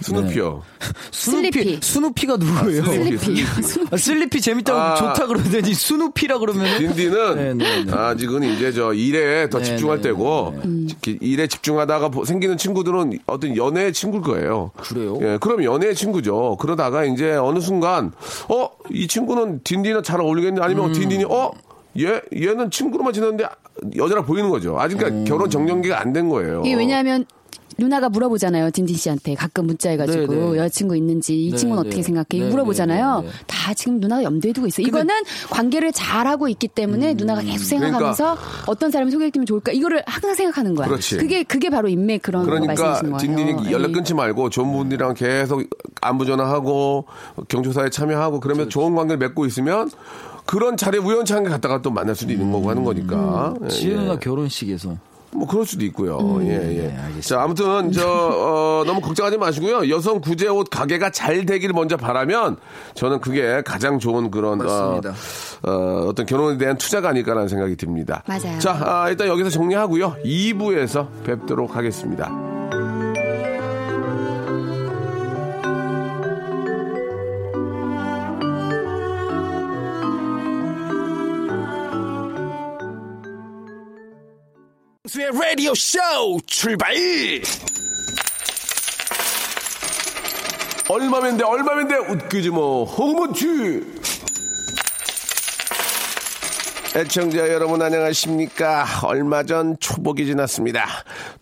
[0.00, 0.62] 스누피요.
[1.12, 1.50] 스누피.
[1.52, 1.78] 슬리피.
[1.82, 2.84] 스누피가 누구예요?
[2.84, 3.44] 슬리피.
[3.90, 4.94] 아, 슬리피 재밌다고 아.
[4.94, 7.92] 좋다 그러더니 스누피라 그러면 딘딘은 네, 네, 네.
[7.92, 10.88] 아직은 이제 저 일에 더 네, 집중할 네, 때고 음.
[11.02, 14.70] 기- 일에 집중하다가 보- 생기는 친구들은 어떤 연애의 친구일 거예요.
[14.76, 15.18] 그래요?
[15.22, 16.56] 예, 그럼 연애의 친구죠.
[16.60, 18.12] 그러다가 이제 어느 순간
[18.48, 20.92] 어 이 친구는 딘딘이랑 잘 어울리겠네 아니면 음.
[20.92, 21.50] 딘딘이 어
[21.98, 23.44] 얘 얘는 친구로만 지냈는데
[23.96, 24.78] 여자라 보이는 거죠.
[24.78, 25.24] 아직 그러니까 음.
[25.24, 26.62] 결혼 적령기가 안 된 거예요.
[26.64, 27.24] 이게 왜냐하면
[27.80, 28.70] 누나가 물어보잖아요.
[28.70, 30.58] 딘딘 씨한테 가끔 문자해가지고 네, 네.
[30.58, 31.88] 여자친구 있는지 이 네, 친구는 네.
[31.88, 32.44] 어떻게 생각해?
[32.44, 33.20] 네, 물어보잖아요.
[33.22, 33.44] 네, 네, 네.
[33.46, 34.86] 다 지금 누나가 염두에 두고 있어요.
[34.86, 35.14] 이거는
[35.50, 36.74] 관계를 잘 하고 있기 음.
[36.74, 39.72] 때문에 누나가 계속 생각하면서 어떤 사람이 소개해주면 좋을까?
[39.72, 40.86] 이거를 항상 생각하는 거야.
[40.88, 41.26] 그렇지.
[41.26, 43.36] 게 그게 바로 인맥 그런 거 그러니까 말씀하시는 거예요.
[43.36, 43.92] 딘딘이 연락 예.
[43.92, 45.62] 끊지 말고 좋은 분들이랑 계속
[46.02, 47.06] 안부 전화하고
[47.48, 49.90] 경조사에 참여하고 그러면 좋은 관계를 맺고 있으면
[50.44, 53.54] 그런 자리에 우연찮게 갔다가 또 만날 수도 있는 거고 하는 거니까.
[53.64, 54.16] 예, 지혜 예.
[54.20, 54.96] 결혼식에서
[55.32, 56.18] 뭐 그럴 수도 있고요.
[56.18, 56.46] 음.
[56.46, 57.20] 예, 네, 예.
[57.20, 59.88] 자, 아무튼 저 어, 너무 걱정하지 마시고요.
[59.88, 62.56] 여성 구제 옷 가게가 잘 되길 먼저 바라면
[62.94, 65.10] 저는 그게 가장 좋은 그런 맞습니다.
[65.62, 68.22] 어, 어, 어 떤 결혼에 대한 투자가 아닐까라는 생각이 듭니다.
[68.26, 68.58] 맞아요.
[68.58, 70.16] 자, 아, 일단 여기서 정리하고요.
[70.24, 72.59] 2부에서 뵙도록 하겠습니다.
[85.10, 85.98] 박명수의 라디오 쇼
[86.46, 86.94] 출발!
[90.88, 94.00] 얼마면 돼, 얼마면 돼, 웃기지 뭐, 허무치!
[96.96, 98.84] 애청자 여러분 안녕하십니까.
[99.04, 100.86] 얼마 전 초복이 지났습니다.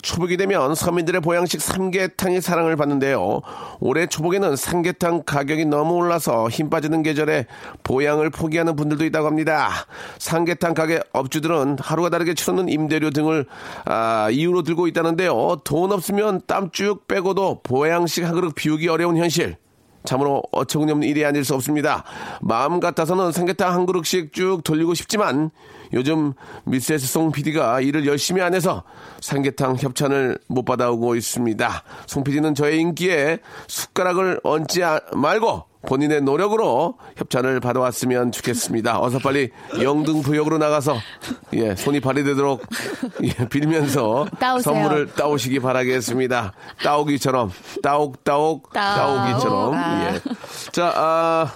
[0.03, 3.41] 초복이 되면 서민들의 보양식 삼계탕이 사랑을 받는데요.
[3.81, 7.47] 올해 초복에는 삼계탕 가격이 너무 올라서 힘 빠지는 계절에
[7.83, 9.71] 보양을 포기하는 분들도 있다고 합니다.
[10.19, 13.47] 삼계탕 가게 업주들은 하루가 다르게 치르는 임대료 등을
[13.87, 15.63] 아, 이유로 들고 있다는데요.
[15.65, 19.57] 돈 없으면 땀 쭉 빼고도 보양식 한 그릇 비우기 어려운 현실.
[20.09, 22.03] 참으로 어처구니없는 일이 아닐 수 없습니다.
[22.41, 25.51] 마음 같아서는 삼계탕 한 그릇씩 쭉 돌리고 싶지만
[25.93, 26.33] 요즘
[26.65, 28.85] 미세스 송 PD가 일을 열심히 안 해서
[29.21, 31.83] 삼계탕 협찬을 못 받아오고 있습니다.
[32.07, 39.01] 송 PD는 저의 인기에 숟가락을 얹지 아- 말고 본인의 노력으로 협찬을 받아왔으면 좋겠습니다.
[39.01, 40.97] 어서 빨리 영등포역으로 나가서
[41.55, 42.63] 예 손이 발휘되도록
[43.23, 44.75] 예, 빌면서 따오세요.
[44.75, 46.53] 선물을 따오시기 바라겠습니다.
[46.83, 48.97] 따오기처럼 따옥 따옥 따오.
[48.97, 50.13] 따오기처럼 아.
[50.15, 50.21] 예.
[50.73, 51.53] 자 아.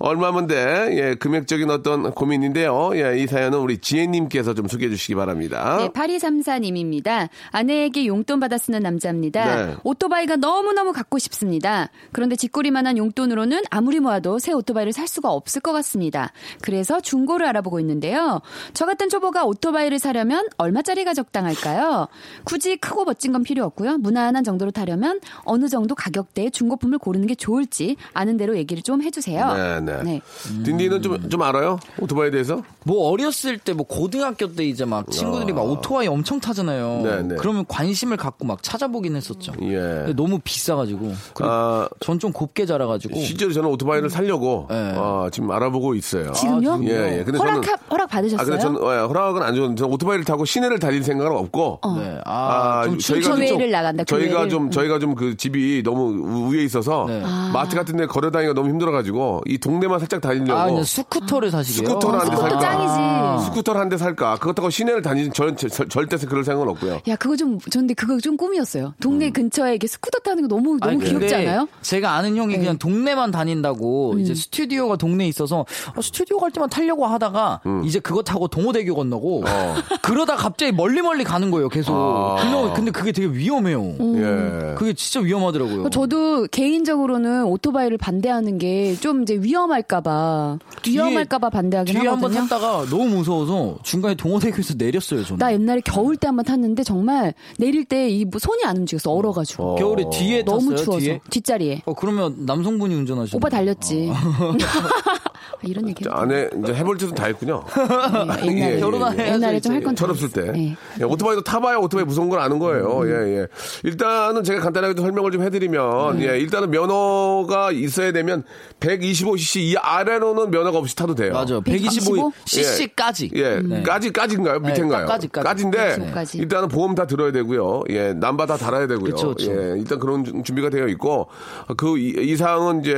[0.00, 0.88] 얼마면 돼?
[0.92, 2.92] 예, 금액적인 어떤 고민인데요.
[2.94, 5.76] 예, 이 사연은 우리 지혜님께서 좀 소개해 주시기 바랍니다.
[5.78, 7.28] 네, 8234님입니다.
[7.50, 9.66] 아내에게 용돈 받아 쓰는 남자입니다.
[9.66, 9.74] 네.
[9.84, 11.90] 오토바이가 너무너무 갖고 싶습니다.
[12.12, 16.32] 그런데 쥐꼬리만한 용돈으로는 아무리 모아도 새 오토바이를 살 수가 없을 것 같습니다.
[16.62, 18.40] 그래서 중고를 알아보고 있는데요.
[18.72, 22.08] 저 같은 초보가 오토바이를 사려면 얼마짜리가 적당할까요?
[22.44, 23.98] 굳이 크고 멋진 건 필요 없고요.
[23.98, 29.52] 무난한 정도로 타려면 어느 정도 가격대의 중고품을 고르는 게 좋을지 아는 대로 얘기를 좀 해주세요.
[29.54, 29.89] 네, 네.
[30.04, 30.20] 네.
[30.64, 31.78] 딘디는 좀, 좀 알아요?
[31.98, 32.62] 오토바이에 대해서?
[32.84, 37.00] 뭐 어렸을 때 뭐 고등학교 때 이제 막 친구들이 막 오토바이 엄청 타잖아요.
[37.04, 37.34] 네, 네.
[37.38, 39.52] 그러면 관심을 갖고 막 찾아보긴 했었죠.
[39.62, 39.76] 예.
[39.76, 41.12] 근데 너무 비싸가지고.
[41.40, 43.18] 아, 전좀 곱게 자라가지고.
[43.20, 44.94] 실제로 저는 오토바이를 살려고 네.
[44.96, 46.32] 어, 지금 알아보고 있어요.
[46.32, 46.80] 지금요?
[46.84, 47.24] 예, 예.
[47.24, 48.40] 근데 허락, 저는 허락 받으셨어요?
[48.40, 51.80] 아, 근데 저는 어, 예, 허락은 안 줬는데 저는 오토바이를 타고 시내를 다닐 생각은 없고
[51.98, 52.20] 네.
[52.24, 54.48] 아, 좀 저희가 좀- 나간다, 저희가.
[54.48, 57.20] 좀 저희가 좀 그 집이 너무 우- 위에 있어서 네.
[57.52, 60.84] 마트 같은 데 걸어 다니기가 너무 힘들어 가지고 이 동네 만 살짝 다니려고 아, 그냥
[60.84, 61.88] 스쿠터를 사시게요?
[61.88, 62.60] 스쿠터를 한대 스쿠터 살까?
[62.60, 63.44] 짱이지.
[63.46, 64.36] 스쿠터를 한 대 살까?
[64.38, 67.00] 그렇다고 시내를 다니는 절, 절, 절대 그럴 생각은 없고요.
[67.08, 68.94] 야, 그거 좀, 저는데 그거 좀 꿈이었어요.
[69.00, 71.68] 동네 근처에 이렇게 스쿠터 타는 거 너무, 너무 아니, 귀엽지 근데 않아요?
[71.82, 75.64] 제가 아는 형이 그냥 동네만 다닌다고 이제 스튜디오가 동네에 있어서
[75.96, 79.42] 아, 스튜디오 갈 때만 타려고 하다가 이제 그거 타고 동호대교 건너고
[80.02, 81.92] 그러다 갑자기 멀리 멀리 가는 거예요 계속.
[82.40, 83.82] 그냥 근데 그게 되게 위험해요.
[84.00, 84.74] 예.
[84.76, 85.90] 그게 진짜 위험하더라고요.
[85.90, 90.58] 저도 개인적으로는 오토바이를 반대하는 게 좀 이제 위험 할까봐.
[90.86, 92.48] 위험할까봐 반대하긴 뒤에 한번 하거든요.
[92.48, 95.38] 탔다가 너무 무서워서 중간에 동호대교에서 내렸어요 저는.
[95.38, 99.10] 나 옛날에 겨울 때 한번 탔는데 정말 내릴 때 이 손이 안 움직였어.
[99.12, 99.76] 얼어가지고.
[99.76, 101.00] 겨울에 뒤에 너무 탔어요, 추워서.
[101.00, 101.20] 뒤에?
[101.30, 101.82] 뒷자리에.
[101.84, 104.10] 어 그러면 남성분이 운전하시는 오빠 달렸지.
[105.62, 106.04] 이런 얘기.
[106.04, 107.64] 자, 안에 이제 해볼 짓은 다 했군요.
[108.12, 109.82] 옛날에, 예, 예, 결혼해야죠, 옛날에 좀 할.
[109.82, 110.30] 건다 철없을.
[110.30, 110.52] 때.
[110.52, 110.76] 네.
[111.00, 113.02] 예, 오토바이도 타봐야 오토바이 무서운 걸 아는 거예요.
[113.06, 113.46] 예, 예.
[113.84, 118.42] 일단은 제가 간단하게 좀 설명을 좀 해드리면, 예, 일단은 면허가 있어야 되면
[118.80, 121.32] 125cc 이 아래로는 면허가 없이 타도 돼요.
[121.32, 121.60] 맞아요.
[121.60, 122.32] 125?
[122.44, 123.30] 125cc까지.
[123.36, 124.60] 예, 까지, 까지인가요?
[124.60, 125.06] 밑에인가요?
[125.06, 125.44] 까지, 까지.
[125.44, 126.38] 까지인데, 125까지.
[126.38, 127.82] 일단은 보험 다 들어야 되고요.
[127.90, 129.14] 예, 남바 다 달아야 되고요.
[129.14, 129.50] 그쵸, 그쵸.
[129.52, 131.28] 예, 일단 그런 준- 준비가 되어 있고,
[131.76, 132.92] 그 이- 이상은 이제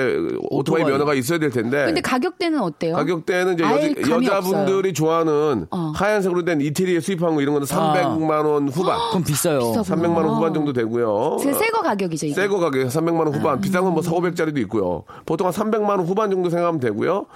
[0.51, 0.85] 오토바이, 오토바이.
[0.93, 1.85] 면허가 있어야 될 텐데.
[1.87, 2.95] 근데 가격 대는 어때요?
[2.97, 5.93] 가격대는 이제 감이 여자분들이 좋아하는 어.
[5.95, 8.99] 하얀색으로 된 이태리에 수입한 거 이런 거는 300만 원 후반.
[9.11, 9.59] 그럼 비싸요.
[9.61, 9.83] 비싸.
[9.83, 11.39] 300만 원 후반 정도 되고요.
[11.41, 12.35] 새거 가격이죠.
[12.35, 13.31] 새거 가격 300만 원 아.
[13.31, 13.61] 후반.
[13.61, 15.05] 비싼 건뭐 4, 500짜리도 있고요.
[15.25, 17.27] 보통 한 300만 원 후반 정도 생각하면 되고요.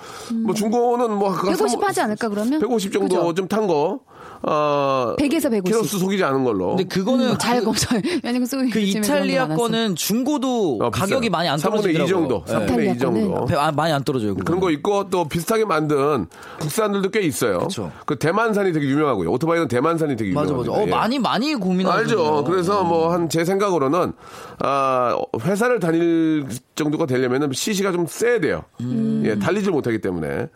[0.45, 2.61] 뭐 중고는 뭐 150 하지 않을까, 그러면?
[2.61, 3.33] 150 정도?
[3.35, 4.01] 좀 탄 거.
[4.43, 5.65] 어 100에서 150.
[5.65, 6.69] 키로수 속이지 않은 걸로.
[6.77, 7.97] 근데 그거는 음, 잘 검사.
[8.23, 11.31] 왜냐면 쏘기 그 이탈리아 거는 중고도 어, 가격이.
[11.31, 12.07] 많이 안 3분의 2 떨어지더라고요.
[12.07, 12.45] 정도.
[12.49, 12.53] 예.
[12.53, 13.61] 3분의 2 이탈리아 정도.
[13.61, 14.35] 아, 많이 안 떨어져요.
[14.35, 14.45] 그거.
[14.45, 16.27] 그런 거 있고 또 비슷하게 만든
[16.61, 17.59] 국산들도 꽤 있어요.
[17.61, 17.91] 그쵸.
[18.05, 19.31] 그 대만산이 되게 유명하고요.
[19.33, 20.71] 오토바이는 대만산이 되게 맞아 유명하죠.
[20.73, 20.83] 맞아.
[20.83, 21.99] 어 많이 많이 고민하죠.
[21.99, 22.45] 알죠.
[22.45, 24.13] 그래서 뭐 한 제 생각으로는
[24.61, 28.63] 아 회사를 다닐 정도가 되려면은 CC가 좀 세야 돼요.
[28.81, 29.23] 음.
[29.27, 30.47] 예, 달리질 못하기 때문에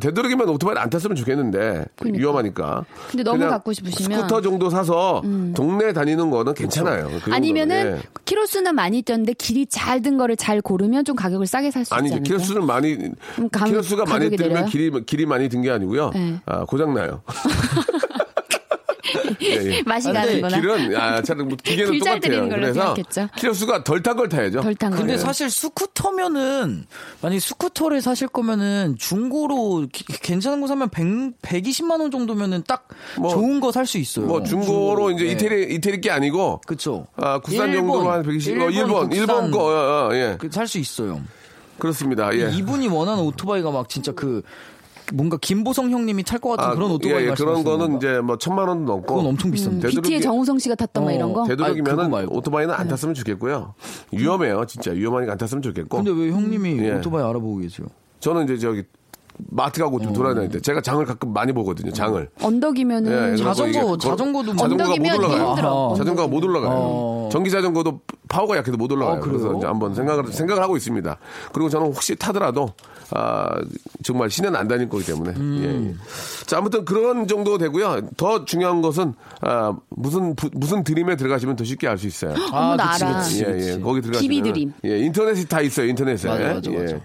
[0.00, 2.84] 되도록이면 오토바이를 안 탔으면 좋겠는데 위험하니까.
[3.10, 4.16] 근데 너무 갖고 싶으시면- 음.
[4.16, 5.22] 스쿠터 정도 사서
[5.54, 7.04] 동네 다니는 거는 괜찮아요.
[7.04, 7.36] 그 정도는.
[7.36, 8.02] 아니면은 예.
[8.24, 11.98] 키로수는 많이 뛰었는데 길이 잘 든 거를 잘 고르면 좀 가격을 싸게 살 수 있지.
[11.98, 12.22] 않을까요?
[12.22, 12.96] 키로수는 많이
[13.50, 14.66] 가- 키로수가 많이 내려요?
[14.66, 16.10] 길이 길이 많이 든 게 아니고요.
[16.14, 16.36] 네.
[16.46, 17.20] 아, 고장 나요.
[19.42, 19.46] 예,
[19.76, 19.82] 예.
[19.86, 20.60] 맛이 아, 가는구나.
[20.60, 22.20] 길은 아, 참 기계는 길잘 똑같아요.
[22.20, 23.28] 들이는 걸로 그래서.
[23.36, 24.60] 키로수가 덜 탄 걸 타야죠.
[24.60, 24.96] 덜탄 거.
[24.98, 26.86] 근데 사실 스쿠터면은
[27.20, 33.30] 만약 스쿠터를 사실 거면은 중고로 기- 괜찮은 거 사면 100, 120만 원 정도면은 딱 뭐,
[33.30, 34.26] 좋은 거 살 수 있어요.
[34.26, 35.30] 뭐 중고로 이제 네.
[35.32, 37.06] 이태리 이태리 게 아니고 그쵸.
[37.16, 38.60] 아, 국산 일본, 정도로 한 120.
[38.60, 40.36] 어, 일본 일본 거 어, 어, 예.
[40.38, 41.20] 그 살 수 있어요.
[41.78, 42.34] 그렇습니다.
[42.34, 42.50] 예.
[42.56, 44.42] 이분이 원하는 오토바이가 막 진짜 그
[45.14, 47.96] 뭔가 김보성 형님이 탈것 같은 그런 오토바이 예, 예, 그런 거는 건가?
[47.96, 49.88] 이제 뭐 천만 원도 넘고 그건 엄청 비싼데.
[49.88, 51.46] 되도록이- BT의 정우성 씨가 탔던 막 어, 이런 거.
[52.08, 52.36] 말고.
[52.36, 53.74] 오토바이는 안 탔으면 좋겠고요.
[54.12, 55.96] 위험해요, 진짜 위험하니까 안 탔으면 좋겠고.
[56.02, 56.92] 근데 왜 형님이 예.
[56.96, 57.86] 오토바이 알아보고 계세요?
[58.20, 58.82] 저는 이제 저기
[59.50, 61.92] 마트 가고 좀 돌아다닐 때 제가 장을 가끔 많이 보거든요.
[61.92, 62.28] 장을.
[62.42, 65.48] 언덕이면은 예, 자전거, 자전거도 뭐- 자전거가 못 언덕이면 올라가요.
[65.50, 65.86] 힘들어.
[65.88, 65.94] 아하.
[65.96, 66.70] 자전거가 못 올라가요.
[66.74, 67.28] 어.
[67.30, 69.16] 전기 자전거도 파워가 약해서 못 올라가요.
[69.16, 69.20] 아?
[69.20, 71.16] 그래서 이제 한번 생각을 생각을 하고 있습니다.
[71.52, 72.72] 그리고 저는 혹시 타더라도
[73.10, 73.48] 아
[74.02, 75.30] 정말 시내는 안 다닐 거기 때문에.
[75.36, 75.60] 음.
[75.62, 76.46] 예, 예.
[76.46, 78.00] 자 아무튼 그런 정도 되고요.
[78.16, 82.34] 더 중요한 것은 아 무슨 부- 무슨 드림에 들어가시면 더 쉽게 알 수 있어요.
[82.52, 83.18] 어머, 나 알아.
[83.18, 83.68] 그치, 예, 그치.
[83.70, 84.72] 예, 거기 들어가시면 기비 드림.
[84.84, 86.28] 예, 인터넷이 다 있어요, 인터넷에.
[86.28, 86.76] 맞아, 맞아, 예.
[86.78, 87.00] 맞아.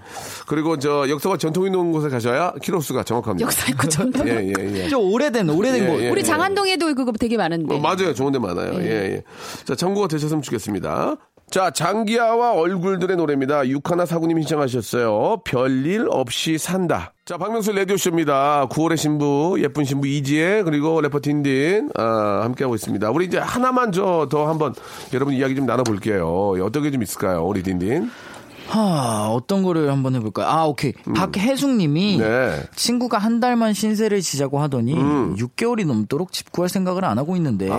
[0.47, 3.45] 그리고 저 역사가 전통 있는 곳에 가셔야 키로수가 정확합니다.
[3.45, 4.27] 역사 있고 전통.
[4.27, 4.89] 예, 예, 예.
[4.89, 6.03] 좀 오래된 오래된 예, 거.
[6.03, 6.09] 예.
[6.09, 7.73] 우리 장안동에도 그거 되게 많은데.
[7.75, 8.13] 어, 맞아요.
[8.13, 8.73] 좋은 데 많아요.
[8.77, 8.85] 네.
[8.85, 9.23] 예, 예.
[9.65, 11.12] 자, 참고가 되셨으면 좋겠습니다.
[11.53, 13.67] 자, 장기하와 얼굴들의 노래입니다.
[13.67, 15.41] 육하나 사구님이 신청하셨어요.
[15.45, 17.13] 별일 없이 산다.
[17.25, 18.69] 자, 박명수 라디오쇼입니다.
[18.69, 23.11] 9월의 신부, 예쁜 신부 이지혜, 그리고 래퍼 딘딘, 아, 함께하고 있습니다.
[23.11, 24.73] 우리 이제 하나만 저, 더 한번
[25.13, 26.55] 여러분 이야기 좀 나눠볼게요.
[26.59, 27.45] 어떻게 좀 있을까요?
[27.45, 28.09] 우리 딘딘.
[28.73, 30.47] 하, 어떤 거를 한번 해볼까요?
[30.47, 30.93] 아, 오케이.
[31.15, 32.19] 박혜숙 님이 음.
[32.21, 32.63] 네.
[32.75, 35.35] 친구가 한 달만 신세를 지자고 하더니 음.
[35.35, 37.69] 6개월이 넘도록 집 구할 생각을 안 하고 있는데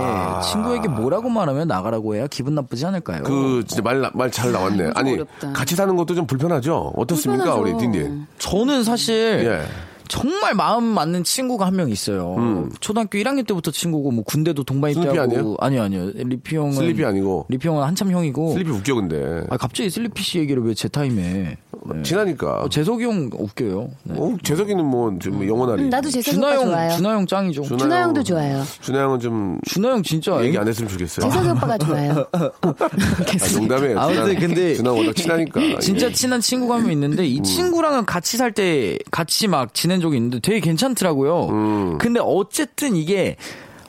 [0.52, 3.18] 친구에게 뭐라고 말하면 나가라고 해야 기분 나쁘지 않을까요?
[3.20, 3.22] 아.
[3.22, 4.90] 그, 진짜 말, 말 잘 나왔네.
[4.94, 5.52] 아니, 어렵다.
[5.52, 6.92] 같이 사는 것도 좀 불편하죠?
[6.96, 7.44] 어떻습니까?
[7.54, 7.62] 불편하죠.
[7.76, 8.26] 우리 딘딘.
[8.38, 9.66] 저는 사실 예.
[10.08, 12.68] 정말 마음 맞는 친구가 한 명 있어요.
[12.80, 15.02] 초등학교 1학년 때부터 친구고 뭐 군대도 동반이 음.
[15.02, 15.56] 슬리피 때하고 아니에요?
[15.60, 17.46] 아니요 아니요 리피 형은 슬리피 아니고.
[17.48, 19.44] 리피 형은 한참 형이고 슬리피 웃겨, 근데.
[19.50, 22.02] 아 갑자기 슬리피 씨 얘기를 왜 제 타임에 네.
[22.02, 22.60] 친하니까.
[22.62, 23.90] 어, 재석이 형 웃겨요.
[24.04, 24.14] 네.
[24.18, 25.82] 어, 재석이는 뭐, 좀 영원하리.
[25.82, 26.90] 음, 나도 재석 준하 오빠 형 좋아요.
[26.96, 27.62] 준하 형 짱이죠.
[27.64, 28.02] 준하 형.
[28.08, 28.62] 형도 좋아요.
[28.80, 31.28] 준하 형은 좀 준하 형 진짜 얘기 안 했으면 좋겠어요.
[31.30, 32.26] 재석이 오빠가 좋아요.
[32.32, 34.00] 아, 농담이에요.
[34.00, 35.60] 아무튼 근데 준하 워낙 친하니까.
[35.80, 36.12] 진짜 예.
[36.12, 40.60] 친한 친구가 한명 있는데 이 친구랑은 같이 살 때 같이 막 지낸 적이 있는데 되게
[40.60, 41.48] 괜찮더라고요.
[41.48, 41.98] 음.
[41.98, 43.34] 근데 어쨌든 이게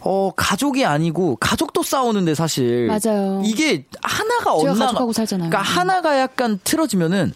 [0.01, 3.41] 어 가족이 아니고 가족도 싸우는데 사실 맞아요.
[3.45, 5.47] 이게 하나가 엇나 가족하고 살잖아요.
[5.47, 5.49] 음.
[5.51, 7.33] 그러니까 하나가 약간 틀어지면은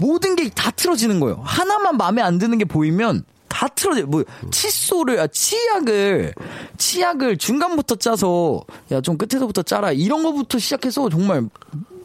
[0.00, 1.40] 모든 게 다 틀어지는 거예요.
[1.44, 4.06] 하나만 마음에 안 드는 게 보이면 다 틀어져.
[4.06, 6.34] 뭐 칫솔을 아, 치약을
[6.78, 11.48] 치약을 중간부터 짜서 야 좀 끝에서부터 짜라 이런 거부터 시작해서 정말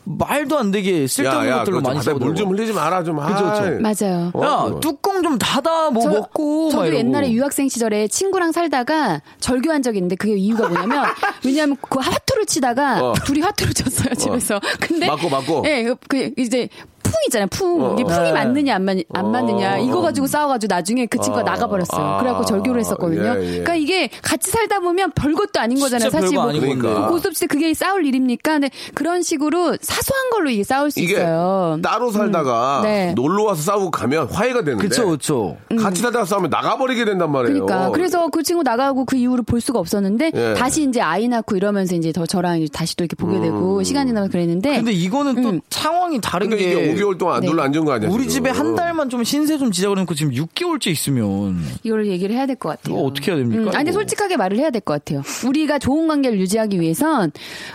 [0.08, 2.26] 말도 안 되게 쓸데없는 야, 야, 것들로 많이 싸우더라고.
[2.26, 3.18] 물좀 흘리지 마라, 좀.
[3.18, 3.46] 그쵸, 그쵸.
[3.64, 3.72] 아이.
[3.80, 4.30] 맞아요.
[4.36, 4.44] 어,
[4.76, 4.80] 야.
[4.80, 6.96] 뚜껑 좀 닫아 뭐 저- 먹고 막 저도.
[6.96, 11.06] 옛날에 유학생 시절에 친구랑 살다가 절교한 적이 있는데 그게 이유가 뭐냐면
[11.44, 13.14] 왜냐하면 그 화투를 치다가 어.
[13.26, 14.60] 둘이 화투를 쳤어요 집에서.
[14.80, 15.64] 근데 맞고, 맞고.
[15.66, 16.70] 예, 그- 그 이제
[17.16, 17.48] 풍 있잖아요.
[17.50, 18.08] 풍 어, 이게 어.
[18.08, 18.34] 풍이 네.
[18.34, 19.30] 맞느냐 안, 맞, 안 어.
[19.30, 21.44] 맞느냐 이거 가지고 싸워가지고 나중에 그 친구가 어.
[21.44, 22.06] 나가버렸어요.
[22.06, 22.18] 아.
[22.20, 23.36] 그래갖고 절교를 했었거든요.
[23.38, 23.50] 예, 예.
[23.50, 26.10] 그러니까 이게 같이 살다 보면 별것도 아닌 거잖아요.
[26.10, 26.76] 사실 별거 뭐 건데.
[26.76, 27.08] 그러니까.
[27.08, 28.54] 고스톱 그게 싸울 일입니까?
[28.54, 31.80] 근데 그런 식으로 사소한 걸로 이게 싸울 수 이게 있어요.
[31.82, 33.14] 따로 살다가 네.
[33.14, 35.58] 놀러 와서 싸우고 가면 화해가 되는데 그쵸 그쵸.
[35.80, 37.66] 같이 살다가 싸우면 나가버리게 된단 말이에요.
[37.66, 40.54] 그러니까 그래서 그 친구 나가고 그 이후로 볼 수가 없었는데 예.
[40.56, 44.10] 다시 이제 아이 낳고 이러면서 이제 더 저랑 이제 다시 또 이렇게 보게 되고 시간이
[44.10, 45.62] 지나면 그랬는데 근데 이거는 또 음.
[45.70, 47.48] 상황이 다른 그러니까 게 이게 5개월 동안 네.
[47.48, 48.10] 놀러 앉은 거 아니야?
[48.10, 48.30] 우리 지금?
[48.34, 52.56] 집에 한 달만 좀 신세 좀 지자고 해놓고 지금 6개월째 있으면 이걸 얘기를 해야 될
[52.56, 52.96] 것 같아요.
[52.96, 53.64] 이거 어떻게 해야 됩니까?
[53.72, 53.92] 음, 아니?
[53.92, 55.22] 솔직하게 말을 해야 될 것 같아요.
[55.48, 57.32] 우리가 좋은 관계를 유지하기 위해선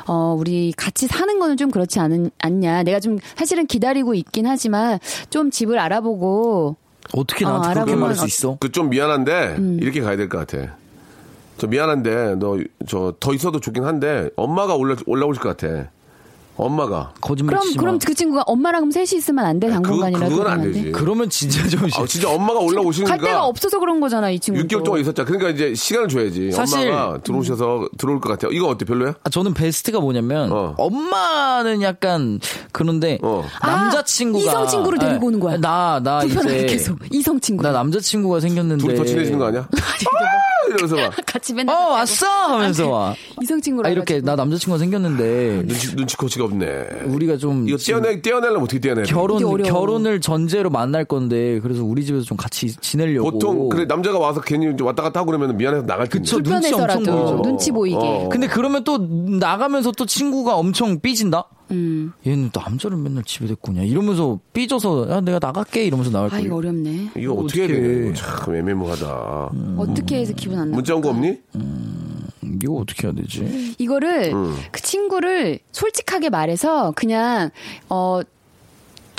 [0.06, 2.82] 어 우리 같이 사는 거는 좀 그렇지 않은 않냐.
[2.84, 4.98] 내가 좀 사실은 기다리고 있긴 하지만
[5.30, 6.76] 좀 집을 알아보고
[7.12, 8.56] 어떻게 어, 나한테 그렇게 알아보면 말할 수 어- 있어?
[8.60, 9.78] 그 좀 미안한데 음.
[9.80, 10.76] 이렇게 가야 될 것 같아.
[11.58, 15.90] 저 미안한데 너 저 더 있어도 좋긴 한데 엄마가 올라 올라오실 것 같아.
[16.60, 17.12] 엄마가.
[17.20, 17.80] 거짓말 그럼 치지 마.
[17.82, 20.78] 그럼 그 친구가 엄마랑 그럼 셋이 있으면 안돼 그거 당분간이라도 그건 안 그러면 안 돼?
[20.80, 20.92] 되지.
[20.92, 24.60] 그러면 진짜 좀 아, 진짜 엄마가 올라오시니까 갈 데가 없어서 그런 거잖아 이 친구.
[24.62, 25.26] 6개월 동안 있었잖아.
[25.26, 26.52] 그러니까 이제 시간을 줘야지.
[26.52, 28.52] 사실- 엄마가 들어오셔서 들어올 것 같아요.
[28.52, 28.84] 이거 어때?
[28.84, 29.14] 별로야?
[29.22, 30.74] 아, 저는 베스트가 뭐냐면 어.
[30.78, 32.40] 엄마는 약간
[32.72, 33.44] 그런데 어.
[33.62, 35.06] 남자친구가 아, 이성 친구를 네.
[35.08, 35.56] 데리고 오는 거야.
[35.56, 37.62] 나나 불편하게 이제 계속 이성 친구.
[37.62, 39.68] 나 남자친구가 생겼는데 둘이 더 친해지는 거 아니야?
[40.62, 40.66] 아!
[40.68, 43.14] 이러면서 막 같이 어 맨날 왔어 하면서 와.
[43.42, 46.66] 이성 친구라 아, 이렇게 나 남자친구가 생겼는데 눈치 눈치코치가 없네.
[47.06, 49.02] 우리가 좀 이거 떼어내 떼어내려면 어떻게 떼어내?
[49.02, 49.62] 결혼.
[49.62, 54.66] 결혼을 전제로 만날 건데 그래서 우리 집에서 좀 같이 지내려고 보통 그래 남자가 와서 괜히
[54.80, 56.20] 왔다 갔다 하고 그러면 미안해서 나갈 텐데.
[56.20, 56.42] 그쵸.
[56.42, 57.42] 눈치 엄청 보이죠.
[57.42, 57.96] 눈치 보이게.
[57.98, 58.28] 어.
[58.30, 61.44] 근데 그러면 또 나가면서 또 친구가 엄청 삐진다.
[61.70, 62.12] 음.
[62.26, 66.46] 얘는 남자를 맨날 집에 데리고 오냐 이러면서 삐져서 야 내가 나갈게 이러면서 나갈 아 거예요.
[66.46, 67.10] 이거 어렵네.
[67.16, 67.68] 이거 어떻게 해야.
[67.68, 68.14] 되냐?
[68.14, 69.50] 참 애매모호하다.
[69.78, 70.74] 어떻게 해서 기분 안 나?
[70.76, 71.38] 문자 온 거 없니?
[72.62, 73.74] 이거 어떻게 해야 되지?
[73.78, 74.54] 이거를 음.
[74.72, 77.50] 그 친구를 솔직하게 말해서 그냥
[77.88, 78.20] 어.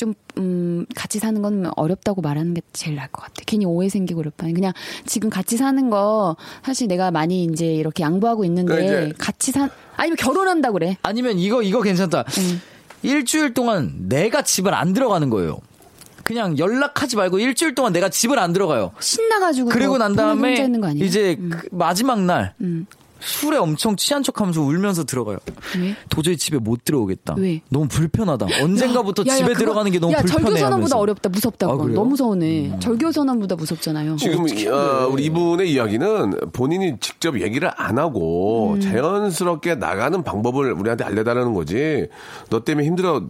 [0.02, 3.44] 좀, 음, 같이 사는 건 어렵다고 말하는 게 제일 나을 것 같아.
[3.46, 4.52] 괜히 오해 생기고 그럴 바에.
[4.52, 4.74] 그냥
[5.06, 10.18] 지금 같이 사는 거, 사실 내가 많이 이제 이렇게 양보하고 있는데, 그러니까 같이 사, 아니면
[10.18, 10.98] 결혼한다 그래.
[11.04, 12.22] 아니면 이거 이거 괜찮다.
[12.40, 12.62] 음.
[13.04, 15.60] 일주일 동안 내가 집을 안 들어가는 거예요.
[16.24, 18.94] 그냥 연락하지 말고 일주일 동안 내가 집을 안 들어가요.
[19.00, 19.70] 신나가지고.
[19.70, 20.68] 그리고 더난 다음에?
[20.96, 21.52] 이제 음.
[21.52, 22.88] 그 마지막 날 음.
[23.22, 25.38] 술에 엄청 취한 척하면서 울면서 들어가요.
[25.80, 25.96] 왜?
[26.10, 27.36] 도저히 집에 못 들어오겠다.
[27.38, 27.62] 왜?
[27.70, 28.48] 너무 불편하다.
[28.62, 30.44] 언젠가부터 야, 야, 집에 그거- 들어가는 게 너무 야, 불편해.
[30.44, 30.98] 절교 선언보다 하면서.
[31.00, 31.30] 어렵다.
[31.30, 31.66] 무섭다.
[31.68, 31.86] 아, 그건.
[31.88, 31.96] 그래요?
[31.96, 32.04] 음.
[32.04, 32.80] 너무 서운해.
[32.80, 34.16] 절교 선언보다 무섭잖아요.
[34.18, 38.82] 지금 어, 우리 이분의 이야기는 본인이 직접 얘기를 안 하고 음.
[38.82, 42.08] 자연스럽게 나가는 방법을 우리한테 알려달라는 거지.
[42.50, 43.24] 너 때문에 힘들어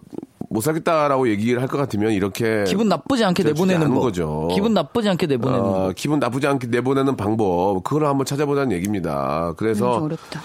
[0.52, 4.00] 못 살겠다라고 얘기를 할 것 같으면 이렇게 기분 나쁘지 않게 내보내는 거.
[4.00, 4.48] 거죠.
[4.52, 5.92] 기분 나쁘지 않게 내보내는 어, 거.
[5.96, 9.48] 기분 나쁘지 않게 내보내는 방법 그걸 한번 찾아보자는 얘기입니다.
[9.50, 10.40] 음, 그래서 어렵다.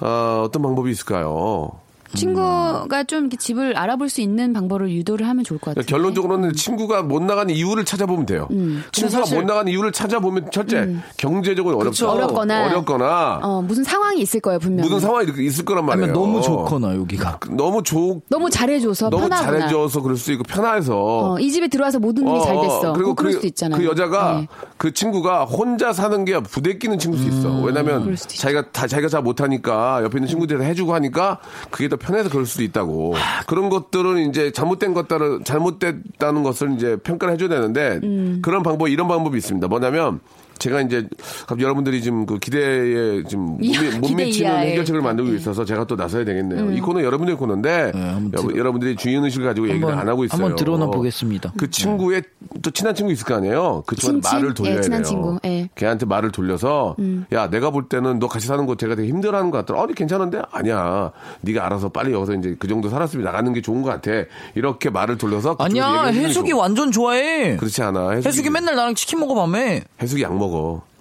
[0.00, 1.70] 어, 어떤 방법이 있을까요?
[2.14, 5.84] 친구가 좀 이렇게 집을 알아볼 수 있는 방법을 유도를 하면 좋을 것 같아요.
[5.84, 8.48] 그러니까 결론적으로는 친구가 못 나가는 이유를 찾아보면 돼요.
[8.92, 12.10] 친구가 사실- 못 나가는 이유를 찾아보면 첫째 경제적으로 어렵다.
[12.10, 12.66] 어렵거나.
[12.66, 14.88] 어렵거나 어, 무슨 상황이 있을 거예요, 분명히.
[14.88, 16.04] 무슨 상황이 있을 거란 말이에요.
[16.10, 17.38] 아니면 너무 좋거나 여기가.
[17.50, 19.58] 너무 좋 너무 잘해줘서 너무 편하거나.
[19.58, 22.92] 잘해줘서 그럴 수 있고 편해서 어, 이 집에 들어와서 모든 일이 잘 됐어.
[22.92, 23.78] 그리고 뭐 그럴 그, 수도 있잖아요.
[23.80, 24.48] 그 여자가 네.
[24.76, 27.60] 그 친구가 혼자 사는 게 부대끼는 친구일 수 있어.
[27.62, 28.42] 왜냐면 수도 있죠.
[28.42, 31.38] 자기가 다 자기가 잘 못하니까 옆에 있는 친구들이 해주고 하니까
[31.70, 33.14] 그게 더 편해서 그럴 수도 있다고.
[33.46, 38.40] 그런 것들은 이제 잘못된 것들은 잘못됐다는 것을 이제 평가를 해줘야 되는데 음.
[38.42, 39.68] 그런 방법 이런 방법이 있습니다.
[39.68, 40.20] 뭐냐면
[40.58, 41.06] 제가 이제
[41.40, 44.70] 갑자기 여러분들이 지금 그 기대에 지금 미- 못 기대 미치는 이하에.
[44.72, 45.36] 해결책을 만들고 네.
[45.36, 46.70] 있어서 제가 또 나서야 되겠네요.
[46.72, 50.40] 이 코너 여러분들의 코너인데 한번 여러, 분들이 주인 의식을 가지고 얘기를 한번- 안 하고 있어요.
[50.42, 51.52] 한번 들어나 보겠습니다.
[51.56, 52.22] 그 친구의
[52.62, 53.82] 또 친한 친구 있을 거 아니에요.
[53.86, 54.20] 그 친친?
[54.22, 55.08] 말을 돌려야 예, 친한 돼요.
[55.08, 55.68] 친구, 예.
[55.74, 56.96] 걔한테 말을 돌려서
[57.32, 59.82] 야 내가 볼 때는 너 같이 사는 거 제가 되게 힘들어하는 것 같더라.
[59.82, 61.12] 아니 괜찮은데 아니야.
[61.42, 64.10] 네가 알아서 빨리 여기서 이제 그 정도 살았으면 나가는 게 좋은 것 같아.
[64.54, 66.52] 이렇게 말을 돌려서 아니야 얘기를 해숙이.
[66.52, 67.56] 완전 좋아해.
[67.56, 68.10] 그렇지 않아.
[68.10, 69.82] 해숙이, 해숙이 맨날 나랑 치킨 먹어 밤에.
[70.00, 70.91] 해숙이 약 먹어.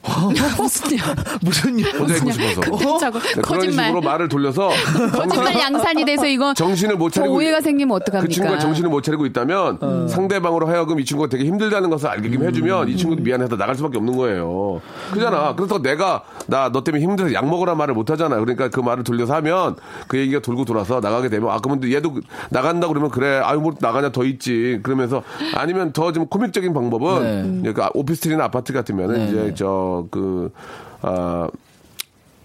[0.57, 0.99] 무슨 일.
[1.41, 1.87] 무슨 일?
[1.87, 2.61] 있고 싶어서.
[2.61, 3.85] 급대차고 네, 거짓말.
[3.87, 4.69] 식으로 말을 돌려서
[5.13, 8.21] 거짓말 양산이 돼서 이거 정신을 못저 차리고 오해가 생기면 어떡합니까?
[8.21, 12.89] 그 친구가 정신을 못 차리고 있다면 상대방으로 하여금 이 친구가 되게 힘들다는 것을 알게끔 해주면
[12.89, 14.81] 이 친구도 미안해서 나갈 수밖에 없는 거예요.
[15.11, 15.55] 그잖아.
[15.55, 18.37] 그래서 내가 나 너 때문에 힘들어서 약 먹으라 말을 못 하잖아.
[18.39, 19.75] 그러니까 그 말을 돌려서 하면
[20.07, 22.13] 그 얘기가 돌고 돌아서 나가게 되면 아 그러면 얘도
[22.49, 25.21] 나간다 그러면 그래 아유 뭐 나가냐 더 있지 그러면서
[25.55, 30.51] 아니면 더 좀 코믹적인 방법은 이제 그 오피스텔이나 아파트 같으면은 이제 저그
[31.01, 31.49] 아.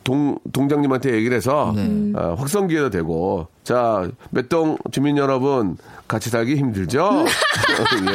[0.06, 1.74] 동, 동장님한테 얘기를 해서
[2.14, 5.76] 어, 확성기에도 되고 자 몇동 주민 여러분
[6.06, 7.24] 같이 살기 힘들죠?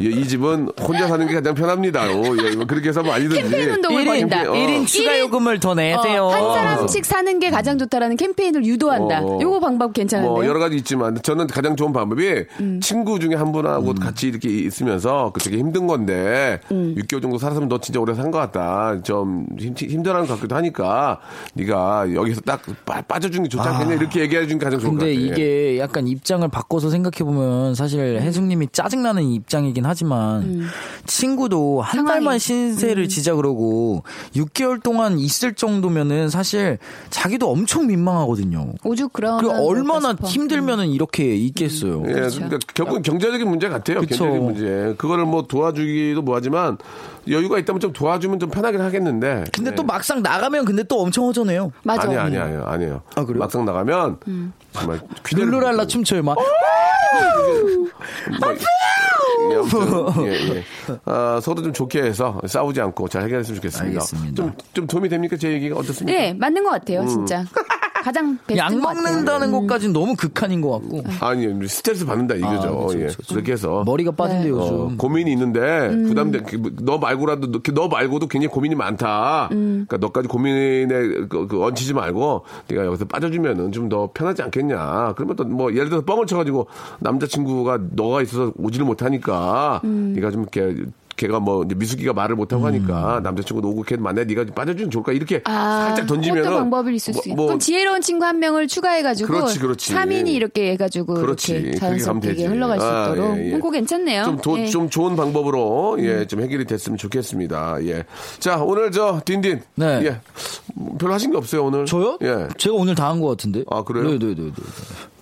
[0.00, 0.04] 예.
[0.04, 2.04] 예, 이 집은 혼자 사는 게 가장 편합니다.
[2.12, 4.42] 오, 예, 뭐 그렇게 해서 뭐 아니든지 캠페인 운동을 1인, 벌인다.
[4.50, 4.54] 어.
[4.54, 6.24] 1인 추가 요금을 더 내세요.
[6.24, 6.42] 어, 한
[6.76, 9.22] 사람씩 사는 게 가장 좋다라는 캠페인을 유도한다.
[9.22, 9.38] 어.
[9.40, 10.32] 요거 방법 괜찮은데요?
[10.34, 12.80] 뭐 여러 가지 있지만 저는 가장 좋은 방법이 음.
[12.82, 16.94] 친구 중에 한 분하고 같이 이렇게 있으면서 그 되게 힘든 건데 음.
[16.98, 19.00] 6개월 정도 살았으면 너 진짜 오래 산 것 같다.
[19.02, 21.20] 좀 힘, 힘들어하는 것 같기도 하니까
[21.54, 25.12] 네가 여기서 딱 빠, 빠져주는 게 좋지 않겠냐 이렇게 얘기해 주는 게 가장 좋을 근데.
[25.14, 30.68] 이게 약간 입장을 바꿔서 생각해 보면 사실 혜숙님이 짜증 나는 입장이긴 하지만
[31.06, 32.04] 친구도 한 음.
[32.06, 32.12] 상황이.
[32.24, 34.02] 달만 신세를 지자 그러고
[34.34, 36.78] 6개월 동안 있을 정도면은 사실
[37.10, 38.72] 자기도 엄청 민망하거든요.
[38.84, 40.14] 오죽 그러면 그 얼마나.
[40.24, 42.02] 힘들면은 이렇게 있겠어요.
[42.08, 44.00] 예, 그러니까 결국은 경제적인 문제 같아요.
[44.00, 44.24] 그쵸.
[44.24, 44.94] 경제적인 문제.
[44.98, 46.78] 그거를 뭐 도와주기도 뭐하지만
[47.28, 49.44] 여유가 있다면 좀 도와주면 좀 편하긴 하겠는데.
[49.52, 49.74] 근데 예.
[49.74, 51.72] 또 막상 나가면 근데 또 엄청 허전해요.
[51.82, 52.02] 맞아.
[52.02, 53.02] 아니야, 아니야, 아니야, 아니에요.
[53.14, 53.38] 아, 그래요?
[53.38, 54.18] 막상 나가면
[54.72, 56.36] 정말 귀대를 룰루랄라 부르고 춤춰요 막.
[58.40, 60.64] 뭐, 예, 예, 예.
[61.04, 64.00] 아, 서로 좀 좋게 해서 싸우지 않고 잘 해결했으면 좋겠습니다.
[64.00, 64.34] 알겠습니다.
[64.34, 65.36] 좀, 좀 도움이 됩니까?
[65.36, 66.18] 제 얘기가 어떻습니까?
[66.18, 66.78] 네, 맞는 것 음.
[66.78, 67.44] 같아요, 진짜.
[68.02, 68.78] 가장 같아요.
[68.80, 71.02] 먹는다는 것까지는 너무 극한인 것 같고.
[71.20, 72.68] 아니, 스트레스 받는다 이거죠.
[72.68, 73.06] 아, 그쵸, 예.
[73.06, 73.34] 그쵸.
[73.34, 73.84] 그렇게 해서.
[73.86, 74.50] 머리가 빠진대 네.
[74.50, 74.96] 어, 요즘.
[74.96, 76.06] 고민이 있는데 음.
[76.08, 76.42] 부담돼
[76.82, 79.48] 너 말고라도 너, 너 말고도 굉장히 고민이 많다.
[79.52, 79.84] 음.
[79.86, 80.86] 그러니까 너까지 고민에
[81.28, 85.12] 그, 그 얹히지 말고 네가 여기서 빠져주면은 좀 더 편하지 않겠냐.
[85.16, 86.66] 그러면 또 뭐 예를 들어서 뻥을 쳐가지고
[87.00, 90.12] 남자친구가 너가 있어서 오지를 못하니까 음.
[90.16, 90.84] 네가 좀 이렇게
[91.22, 95.40] 걔가 뭐 미숙이가 말을 못하고 하니까 남자친구도 오고 걔 만나야 네가 좀 빠져주면 좋을까 이렇게
[95.44, 97.36] 아, 살짝 던지면은 그것도 방법이 있을 수 뭐- 있고.
[97.36, 99.94] 뭐 그럼 지혜로운 친구 한 명을 추가해가지고 그렇지, 그렇지.
[99.94, 101.52] 3인이 이렇게 해가지고 그렇지.
[101.52, 102.44] 이렇게 자연스럽게.
[102.46, 103.38] 흘러갈 수 아, 있도록.
[103.38, 103.52] 예, 예.
[103.52, 104.24] 음, 그거 괜찮네요.
[104.24, 104.66] 좀, 도- 예.
[104.66, 107.84] 좀 좋은 방법으로 예, 좀 해결이 됐으면 좋겠습니다.
[107.86, 108.04] 예.
[108.40, 109.60] 자, 오늘 저 딘딘.
[109.76, 110.00] 네.
[110.04, 110.20] 예.
[110.98, 111.86] 별로 하신 게 없어요, 오늘.
[111.86, 112.18] 저요?
[112.22, 112.48] 예.
[112.58, 113.62] 제가 오늘 다 한 것 같은데.
[113.70, 114.04] 아, 그래요?
[114.18, 114.50] 네네네.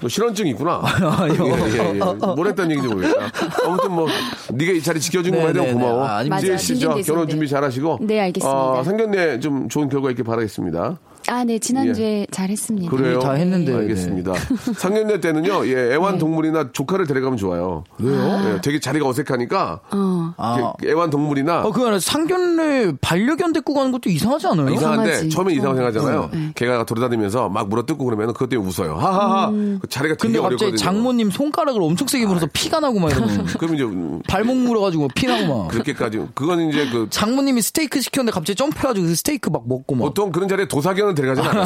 [0.01, 0.81] 너 실언증 있구나.
[0.83, 1.47] 아니요.
[1.47, 1.99] 예, 예, 예.
[1.99, 3.31] 뭘 했다는 얘기인지 모르겠다.
[3.67, 4.09] 아무튼 뭐
[4.53, 6.03] 네가 이 자리 지켜준 것만 해도 네, 네, 고마워.
[6.05, 6.09] 네.
[6.09, 6.39] 아, 아닙니다.
[6.41, 6.59] 지혜 맞아요.
[6.59, 7.29] 씨, 저 딘딘 결혼.
[7.29, 7.99] 준비 잘 하시고.
[8.01, 8.51] 네, 알겠습니다.
[8.51, 10.99] 어, 상견례 좀 좋은 결과 있길 바라겠습니다.
[11.31, 12.91] 아, 네, 지난주에 잘했습니다.
[12.91, 13.21] 그래요?
[13.21, 14.33] 다 했는데, 알겠습니다.
[14.77, 17.85] 상견례 때는요, 예, 애완동물이나 조카를 데려가면 좋아요.
[17.99, 18.55] 왜요?
[18.57, 19.81] 예, 되게 자리가 어색하니까.
[19.91, 20.73] 아.
[20.81, 21.61] 그 애완동물이나.
[21.61, 24.71] 어, 그거 아니라 상견례 반려견 데리고 가는 것도 이상하지 않아요?
[24.71, 25.29] 이상한데 이상하지.
[25.31, 26.31] 처음에 이상하게 생각하잖아요.
[26.33, 26.53] 네.
[26.57, 28.97] 걔가 돌아다니면서 막 물어뜯고 그러면 그것 때문에 웃어요.
[28.97, 29.51] 하하하.
[29.51, 30.77] 그 자리가 되게 근데 갑자기 어렵거든요.
[30.77, 35.27] 장모님 손가락을 엄청 세게 물어서 피가 나고 막 이러면 그럼 이제 음, 발목 물어가지고 피
[35.27, 35.69] 나고 막.
[35.69, 40.05] 그렇게까지 그건 이제 그 장모님이 스테이크 시켰는데 갑자기 점프해가지고 그 스테이크 막 먹고 막.
[40.07, 41.65] 보통 그런 자리에 도사견을 데려가진 않아요.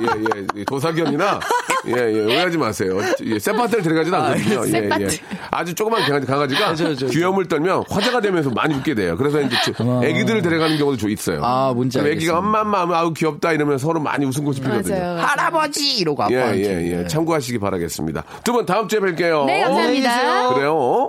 [0.00, 0.06] 예,
[0.40, 0.64] 예, 예.
[0.64, 1.40] 도사견이나
[1.88, 2.98] 예, 예, 오해하지 마세요.
[3.24, 4.62] 예, 세파트를 데려가진 않거든요.
[4.78, 5.08] 예, 예.
[5.50, 9.16] 아주 조그만 강아지, 강아지가 귀염을 떨면 화제가 되면서 많이 웃게 돼요.
[9.16, 11.40] 그래서 이제 저- 애기들을 데려가는 경우도 좀 있어요.
[11.42, 12.38] 아, 뭔지 그럼 애기가.
[12.38, 14.98] 엄마 엄마 아우 귀엽다 이러면 서로 많이 웃음꽃이 피거든요.
[14.98, 15.18] 맞아요.
[15.20, 16.92] 할아버지 이러고 예, 아빠한테.
[16.92, 17.06] 예, 예.
[17.06, 18.24] 참고하시기 바라겠습니다.
[18.44, 19.44] 두 분 다음 주에 뵐게요.
[19.46, 20.54] 네, 감사합니다.
[20.54, 21.08] 그래요.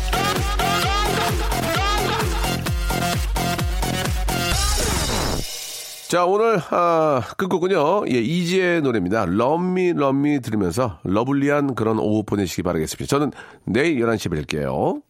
[6.11, 9.27] 자, 오늘, 아, 끝곡은요, 예, 이지의 노래입니다.
[9.27, 13.05] Love Me, Love Me 들으면서 lovely한 그런 오후 보내시기 바라겠습니다.
[13.09, 13.31] 저는
[13.63, 15.01] 내일 11시에 뵐게요.